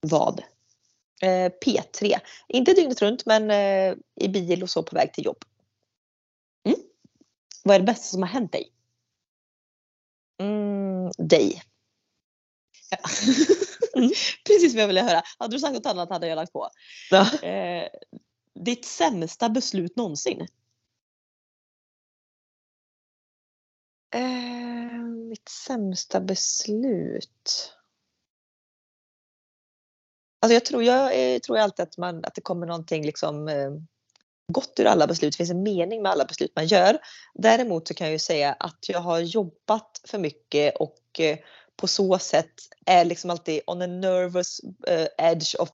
Vad? 0.02 0.44
Eh, 1.22 1.52
P3. 1.66 2.20
Inte 2.48 2.74
dygnet 2.74 3.02
runt 3.02 3.26
men 3.26 3.52
eh, 3.52 3.96
i 4.16 4.28
bil 4.30 4.64
och 4.64 4.70
så 4.70 4.84
på 4.84 4.96
väg 4.96 5.14
till 5.14 5.26
jobb. 5.26 5.46
Vad 7.64 7.76
är 7.76 7.80
det 7.80 7.86
bästa 7.86 8.04
som 8.04 8.22
har 8.22 8.30
hänt 8.30 8.52
dig? 8.52 8.72
Mm, 10.42 11.12
dig. 11.18 11.62
Mm. 13.96 14.12
Precis 14.46 14.74
vad 14.74 14.84
jag 14.84 14.88
ville 14.88 15.02
höra. 15.02 15.22
Hade 15.40 15.56
du 15.56 15.60
sagt 15.60 15.74
något 15.74 15.86
annat 15.86 16.10
hade 16.10 16.28
jag 16.28 16.36
lagt 16.36 16.54
på. 16.54 16.70
Ja. 17.12 17.40
Eh, 17.42 17.90
ditt 18.66 18.86
sämsta 18.86 19.50
beslut 19.50 19.96
någonsin? 19.96 20.48
Eh, 24.14 25.04
mitt 25.30 25.50
sämsta 25.50 26.22
beslut. 26.22 27.74
Alltså 30.42 30.54
jag 30.54 30.66
tror, 30.66 30.84
jag 30.84 31.44
tror 31.44 31.58
alltid 31.58 31.84
att, 31.84 31.98
man, 31.98 32.26
att 32.26 32.36
det 32.36 32.42
kommer 32.42 32.66
någonting 32.66 33.06
liksom, 33.06 33.48
eh, 33.48 33.72
gott 34.52 34.80
ur 34.80 34.86
alla 34.86 35.08
beslut. 35.08 35.34
Det 35.34 35.38
finns 35.38 35.52
en 35.52 35.64
mening 35.64 36.02
med 36.02 36.12
alla 36.12 36.26
beslut 36.26 36.52
man 36.56 36.68
gör. 36.68 36.98
Däremot 37.34 37.88
så 37.88 37.94
kan 37.94 38.08
jag 38.08 38.12
ju 38.12 38.20
säga 38.20 38.54
att 38.60 38.90
jag 38.90 39.00
har 39.00 39.20
jobbat 39.20 40.02
för 40.08 40.18
mycket 40.18 40.76
och 40.76 41.20
eh, 41.20 41.38
på 41.76 41.88
så 41.88 42.20
sätt 42.20 42.54
är 42.86 43.06
liksom 43.06 43.30
alltid 43.30 43.62
on 43.68 43.82
a 43.82 43.88
nervous 43.88 44.62
eh, 44.88 45.08
edge 45.18 45.56
of 45.60 45.70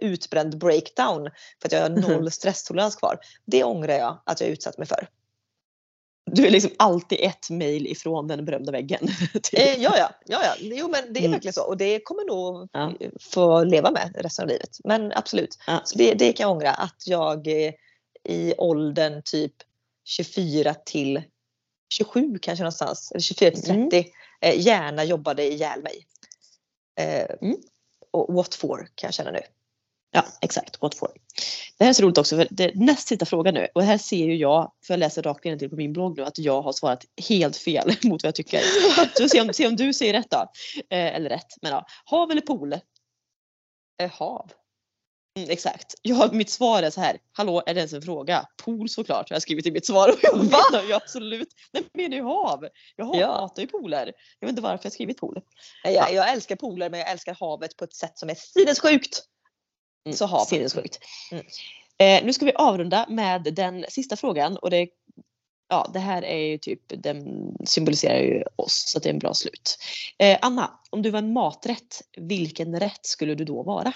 utbränd 0.00 0.58
breakdown. 0.58 1.30
För 1.60 1.68
att 1.68 1.72
jag 1.72 1.80
har 1.80 1.88
noll 1.88 2.30
stresstolerans 2.30 2.96
kvar. 2.96 3.18
Det 3.44 3.64
ångrar 3.64 3.94
jag 3.94 4.22
att 4.26 4.40
jag 4.40 4.50
utsatt 4.50 4.78
mig 4.78 4.86
för. 4.86 5.08
Du 6.34 6.46
är 6.46 6.50
liksom 6.50 6.70
alltid 6.76 7.18
ett 7.20 7.50
mail 7.50 7.86
ifrån 7.86 8.28
den 8.28 8.44
berömda 8.44 8.72
väggen. 8.72 9.08
Typ. 9.32 9.58
Eh, 9.58 9.82
ja, 9.82 9.98
ja, 9.98 10.10
ja, 10.26 10.40
ja. 10.44 10.54
Jo, 10.58 10.88
men 10.88 11.12
det 11.12 11.20
är 11.20 11.24
mm. 11.24 11.32
verkligen 11.32 11.52
så 11.52 11.62
och 11.62 11.76
det 11.76 12.00
kommer 12.00 12.24
nog 12.24 12.68
ja. 12.72 12.92
få 13.20 13.64
leva 13.64 13.90
med 13.90 14.16
resten 14.18 14.42
av 14.42 14.48
livet. 14.48 14.78
Men 14.84 15.12
absolut, 15.12 15.58
ja. 15.66 15.80
så 15.84 15.98
det, 15.98 16.14
det 16.14 16.32
kan 16.32 16.44
jag 16.44 16.56
ångra 16.56 16.70
att 16.70 17.06
jag 17.06 17.46
eh, 17.46 17.72
i 18.28 18.54
åldern 18.58 19.22
typ 19.24 19.52
24 20.04 20.74
till 20.74 21.22
27 21.94 22.38
kanske 22.42 22.62
någonstans, 22.62 23.10
eller 23.10 23.20
24 23.20 23.50
till 23.50 23.62
30 23.62 23.72
mm. 23.72 24.04
eh, 24.40 24.66
gärna 24.66 25.04
jobbade 25.04 25.52
ihjäl 25.52 25.82
mig. 25.82 26.06
Eh, 27.00 27.26
mm. 27.42 27.56
Och 28.10 28.34
what 28.34 28.54
for 28.54 28.88
kan 28.94 29.08
jag 29.08 29.14
känna 29.14 29.30
nu. 29.30 29.40
Ja 30.14 30.24
exakt, 30.40 30.82
what 30.82 30.94
for. 30.94 31.10
Det 31.78 31.84
här 31.84 31.90
är 31.90 31.94
så 31.94 32.02
roligt 32.02 32.18
också 32.18 32.36
för 32.36 32.48
det 32.50 32.64
är 32.64 32.72
näst 32.74 33.08
sista 33.08 33.26
frågan 33.26 33.54
nu 33.54 33.68
och 33.74 33.82
här 33.82 33.98
ser 33.98 34.24
ju 34.26 34.36
jag, 34.36 34.72
för 34.86 34.94
jag 34.94 34.98
läser 34.98 35.22
rakt 35.22 35.42
till 35.42 35.70
på 35.70 35.76
min 35.76 35.92
blogg 35.92 36.16
nu, 36.16 36.24
att 36.24 36.38
jag 36.38 36.62
har 36.62 36.72
svarat 36.72 37.04
helt 37.28 37.56
fel 37.56 37.92
mot 38.04 38.22
vad 38.22 38.28
jag 38.28 38.34
tycker. 38.34 38.60
Så 39.18 39.28
se 39.28 39.40
om, 39.40 39.52
se 39.52 39.66
om 39.66 39.76
du 39.76 39.92
säger 39.92 40.12
rätt 40.12 40.30
då. 40.30 40.50
Eh, 40.90 41.14
eller 41.14 41.30
rätt, 41.30 41.56
men 41.62 41.72
ja. 41.72 41.86
Hav 42.04 42.30
eller 42.30 42.40
pool? 42.40 42.72
Eh, 44.02 44.10
hav. 44.10 44.52
Mm, 45.38 45.50
exakt. 45.50 45.94
Jag, 46.02 46.34
mitt 46.34 46.50
svar 46.50 46.82
är 46.82 46.90
så 46.90 47.00
här. 47.00 47.18
Hallå, 47.32 47.62
är 47.66 47.74
det 47.74 47.80
ens 47.80 47.92
en 47.92 48.02
fråga? 48.02 48.46
Pool 48.64 48.88
såklart 48.88 49.30
har 49.30 49.34
jag 49.34 49.42
skrivit 49.42 49.66
i 49.66 49.70
mitt 49.70 49.86
svar. 49.86 50.08
Och 50.08 50.18
jag 50.22 50.36
menar 50.36 50.82
ju 50.88 50.92
absolut. 50.92 51.48
Nej, 51.72 51.84
jag 51.92 52.02
menar 52.02 52.16
ju 52.16 52.22
hav. 52.22 52.68
Jag 52.96 53.26
hatar 53.26 53.62
ju 53.62 53.68
pooler. 53.68 54.12
Jag 54.38 54.46
vet 54.46 54.52
inte 54.52 54.62
varför 54.62 54.84
jag 54.84 54.92
skrivit 54.92 55.18
pool. 55.18 55.40
Jag, 55.84 55.92
ja. 55.92 56.10
jag 56.10 56.32
älskar 56.32 56.56
pooler 56.56 56.90
men 56.90 57.00
jag 57.00 57.10
älskar 57.10 57.36
havet 57.40 57.76
på 57.76 57.84
ett 57.84 57.94
sätt 57.94 58.18
som 58.18 58.30
är 58.30 58.34
sinnessjukt. 58.34 59.22
Mm, 60.04 60.16
så 60.16 60.26
hav. 60.26 60.44
Sinnessjukt. 60.44 60.98
Mm. 61.30 61.44
Eh, 61.98 62.24
nu 62.24 62.32
ska 62.32 62.44
vi 62.44 62.52
avrunda 62.54 63.06
med 63.08 63.54
den 63.54 63.84
sista 63.88 64.16
frågan 64.16 64.56
och 64.56 64.70
det 64.70 64.88
ja, 65.68 65.90
det 65.92 65.98
här 65.98 66.24
är 66.24 66.38
ju 66.38 66.58
typ, 66.58 66.80
den 66.86 67.24
symboliserar 67.64 68.18
ju 68.18 68.44
oss 68.56 68.84
så 68.86 68.98
det 68.98 69.08
är 69.08 69.12
en 69.12 69.18
bra 69.18 69.34
slut. 69.34 69.78
Eh, 70.18 70.38
Anna, 70.42 70.80
om 70.90 71.02
du 71.02 71.10
var 71.10 71.18
en 71.18 71.32
maträtt, 71.32 72.02
vilken 72.16 72.80
rätt 72.80 73.06
skulle 73.06 73.34
du 73.34 73.44
då 73.44 73.62
vara? 73.62 73.92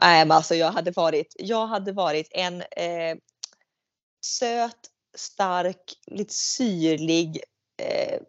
Nej 0.00 0.24
men 0.24 0.36
alltså 0.36 0.54
jag 0.54 0.72
hade 0.72 0.90
varit, 0.90 1.36
jag 1.38 1.66
hade 1.66 1.92
varit 1.92 2.28
en 2.30 2.60
eh, 2.60 3.16
söt, 4.26 4.90
stark, 5.16 5.94
lite 6.06 6.34
syrlig, 6.34 7.40
eh, 7.82 8.20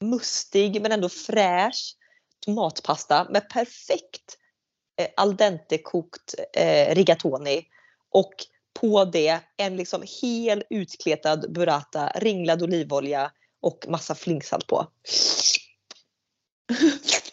mustig 0.00 0.82
men 0.82 0.92
ändå 0.92 1.08
fräsch 1.08 1.96
tomatpasta 2.46 3.26
med 3.30 3.48
perfekt 3.50 4.38
eh, 5.00 5.08
al 5.16 5.36
dente 5.36 5.78
kokt 5.78 6.34
eh, 6.56 6.94
rigatoni 6.94 7.66
och 8.10 8.34
på 8.80 9.04
det 9.04 9.40
en 9.56 9.76
liksom 9.76 10.02
hel 10.22 10.64
utkletad 10.70 11.52
burrata, 11.52 12.12
ringlad 12.14 12.62
olivolja 12.62 13.32
och 13.60 13.84
massa 13.88 14.14
flingsalt 14.14 14.66
på. 14.66 14.86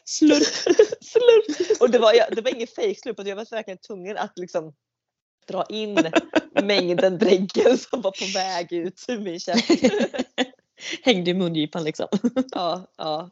Slurp. 0.06 0.44
Slurp. 1.02 1.82
Och 1.82 1.90
det 1.90 2.00
var, 2.00 2.36
det 2.36 2.42
var 2.42 2.56
ingen 2.56 2.68
fejkslurp, 2.68 3.28
jag 3.28 3.36
var 3.36 3.52
verkligen 3.52 3.78
tvungen 3.78 4.18
att 4.18 4.38
liksom 4.40 4.74
dra 5.48 5.66
in 5.70 6.12
mängden 6.64 7.18
dregel 7.18 7.80
som 7.80 8.02
var 8.02 8.12
på 8.12 8.26
väg 8.34 8.74
ut 8.74 9.06
ur 9.08 9.20
min 9.20 9.40
käft. 9.40 9.70
Hängde 11.04 11.32
i 11.32 11.34
mungipan 11.34 11.84
liksom. 11.84 12.08
Ja, 12.52 12.94
ja. 12.98 13.30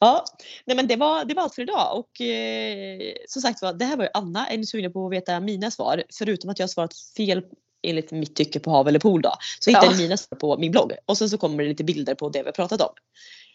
Ja, 0.00 0.24
nej 0.64 0.76
men 0.76 0.86
det 0.86 0.96
var, 0.96 1.24
det 1.24 1.34
var 1.34 1.42
allt 1.42 1.54
för 1.54 1.62
idag 1.62 1.98
och 1.98 2.20
eh, 2.20 3.12
som 3.28 3.42
sagt 3.42 3.62
var, 3.62 3.72
det 3.72 3.84
här 3.84 3.96
var 3.96 4.04
ju 4.04 4.10
Anna. 4.14 4.48
Är 4.48 4.58
ni 4.58 4.66
sugna 4.66 4.90
på 4.90 5.06
att 5.06 5.12
veta 5.12 5.40
mina 5.40 5.70
svar? 5.70 6.02
Förutom 6.18 6.50
att 6.50 6.58
jag 6.58 6.64
har 6.64 6.68
svarat 6.68 6.94
fel 7.16 7.42
enligt 7.82 8.10
mitt 8.12 8.36
tycke 8.36 8.60
på 8.60 8.70
hav 8.70 8.88
eller 8.88 8.98
pool 8.98 9.22
då. 9.22 9.34
Så 9.60 9.70
hittar 9.70 9.84
ja. 9.84 9.90
ni 9.90 9.98
mina 10.02 10.16
svar 10.16 10.38
på 10.38 10.58
min 10.58 10.72
blogg 10.72 10.92
och 11.06 11.18
sen 11.18 11.30
så 11.30 11.38
kommer 11.38 11.62
det 11.62 11.68
lite 11.68 11.84
bilder 11.84 12.14
på 12.14 12.28
det 12.28 12.42
vi 12.42 12.44
har 12.44 12.52
pratat 12.52 12.80
om. 12.80 12.94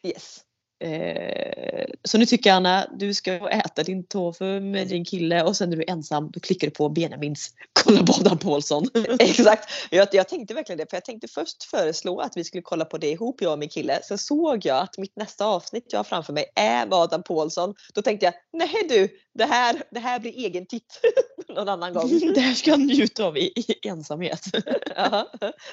Yes. 0.04 0.40
Eh, 0.84 1.86
så 2.04 2.18
nu 2.18 2.26
tycker 2.26 2.50
jag 2.50 2.58
Anna, 2.58 2.88
du 2.98 3.14
ska 3.14 3.50
äta 3.50 3.84
din 3.84 4.04
tofu 4.04 4.60
med 4.60 4.88
din 4.88 5.06
kille 5.06 5.44
och 5.44 5.56
sen 5.56 5.74
är 5.74 5.78
du 5.78 5.84
ensam, 5.88 6.32
då 6.32 6.40
klickar 6.40 6.68
du 6.68 6.72
på 6.72 6.90
Benjamins 6.90 7.54
kolla 7.86 8.04
på 8.04 8.14
Adam 8.14 8.38
Paulsson. 8.38 8.88
Exakt, 9.20 9.70
jag, 9.90 10.08
jag 10.12 10.30
tänkte 10.30 10.54
verkligen 10.54 10.78
det 10.78 10.90
för 10.90 10.98
jag 10.98 11.06
tänkte 11.06 11.28
först 11.28 11.64
föreslå 11.64 12.20
att 12.20 12.38
vi 12.38 12.44
skulle 12.44 12.62
kolla 12.62 12.86
på 12.86 12.98
det 12.98 13.10
ihop 13.10 13.42
jag 13.42 13.52
och 13.52 13.60
min 13.60 13.70
kille. 13.70 14.00
Sen 14.04 14.18
såg 14.18 14.66
jag 14.66 14.78
att 14.78 14.98
mitt 14.98 15.16
nästa 15.16 15.46
avsnitt 15.46 15.86
jag 15.90 16.00
har 16.00 16.04
framför 16.04 16.34
mig 16.34 16.46
är 16.56 16.88
Adam 16.92 17.24
Paulsson. 17.24 17.76
Då 17.94 18.02
tänkte 18.02 18.26
jag, 18.26 18.34
nej 18.54 18.86
du, 18.90 19.10
det 19.34 19.46
här, 19.46 19.84
det 19.92 20.00
här 20.00 20.20
blir 20.20 20.32
egen 20.32 20.66
titt 20.66 21.02
någon 21.56 21.70
annan 21.70 21.94
gång. 21.94 22.10
Det 22.36 22.42
här 22.42 22.54
ska 22.54 22.70
jag 22.70 22.80
njuta 22.80 23.26
av 23.26 23.38
i, 23.38 23.42
i 23.56 23.88
ensamhet. 23.88 24.44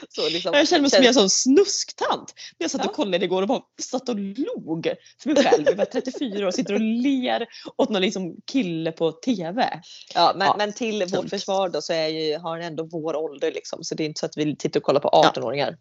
så 0.09 0.29
liksom, 0.29 0.55
jag 0.55 0.69
känner 0.69 0.81
mig 0.81 0.91
som 0.91 1.05
en 1.05 1.15
sån 1.15 1.31
snusktant. 1.31 2.35
När 2.59 2.65
jag 2.65 2.71
satt 2.71 2.87
och 2.87 2.93
kollade 2.93 3.25
igår 3.25 3.43
och 3.43 3.49
bara 3.49 3.63
satt 3.83 4.09
och 4.09 4.19
log 4.19 4.89
för 5.23 5.31
mig 5.31 5.45
själv. 5.45 5.65
Jag 5.67 5.77
var 5.77 5.85
34 5.85 6.45
år 6.45 6.47
och 6.47 6.55
sitter 6.55 6.75
och 6.75 6.81
ler 6.81 7.47
åt 7.77 7.91
någon 7.91 8.03
liksom 8.03 8.37
kille 8.47 8.93
på 8.93 9.13
TV. 9.13 9.81
Ja 10.15 10.33
men, 10.37 10.47
ja, 10.47 10.55
men 10.59 10.73
till 10.73 11.05
vårt 11.05 11.31
försvar 11.31 11.69
då 11.69 11.83
så 11.83 11.93
är 11.93 12.02
ju, 12.09 12.39
har 12.39 12.59
ändå 12.59 12.85
vår 12.85 13.17
ålder 13.17 13.53
liksom. 13.53 13.85
Så 13.85 13.95
det 13.95 14.03
är 14.03 14.07
inte 14.07 14.21
så 14.21 14.27
att 14.27 14.37
vi 14.37 14.57
tittar 14.57 14.81
och 14.81 14.85
kollar 14.85 15.01
på 15.01 15.09
18-åringar. 15.09 15.71
Ja. 15.71 15.77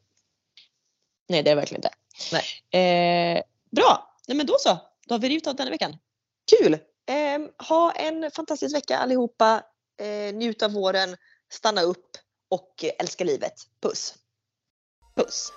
Nej 1.30 1.44
det 1.44 1.52
är 1.52 1.56
verkligen 1.56 1.84
inte. 1.84 1.90
Eh, 2.78 3.44
bra, 3.72 4.12
Nej, 4.28 4.38
men 4.38 4.46
då 4.46 4.56
så. 4.60 4.78
Då 5.08 5.14
har 5.14 5.20
vi 5.20 5.30
rivit 5.30 5.48
av 5.48 5.56
denna 5.56 5.72
veckan. 5.72 5.98
Kul! 6.52 6.74
Eh, 7.06 7.68
ha 7.68 7.92
en 7.92 8.32
fantastisk 8.32 8.76
vecka 8.76 8.98
allihopa. 8.98 9.64
Eh, 10.02 10.34
njut 10.34 10.64
av 10.64 10.72
våren, 10.72 11.18
stanna 11.50 11.82
upp 11.82 12.08
och 12.50 12.86
älska 13.00 13.24
livet. 13.24 13.54
Puss! 13.82 14.16
Puss! 15.16 15.52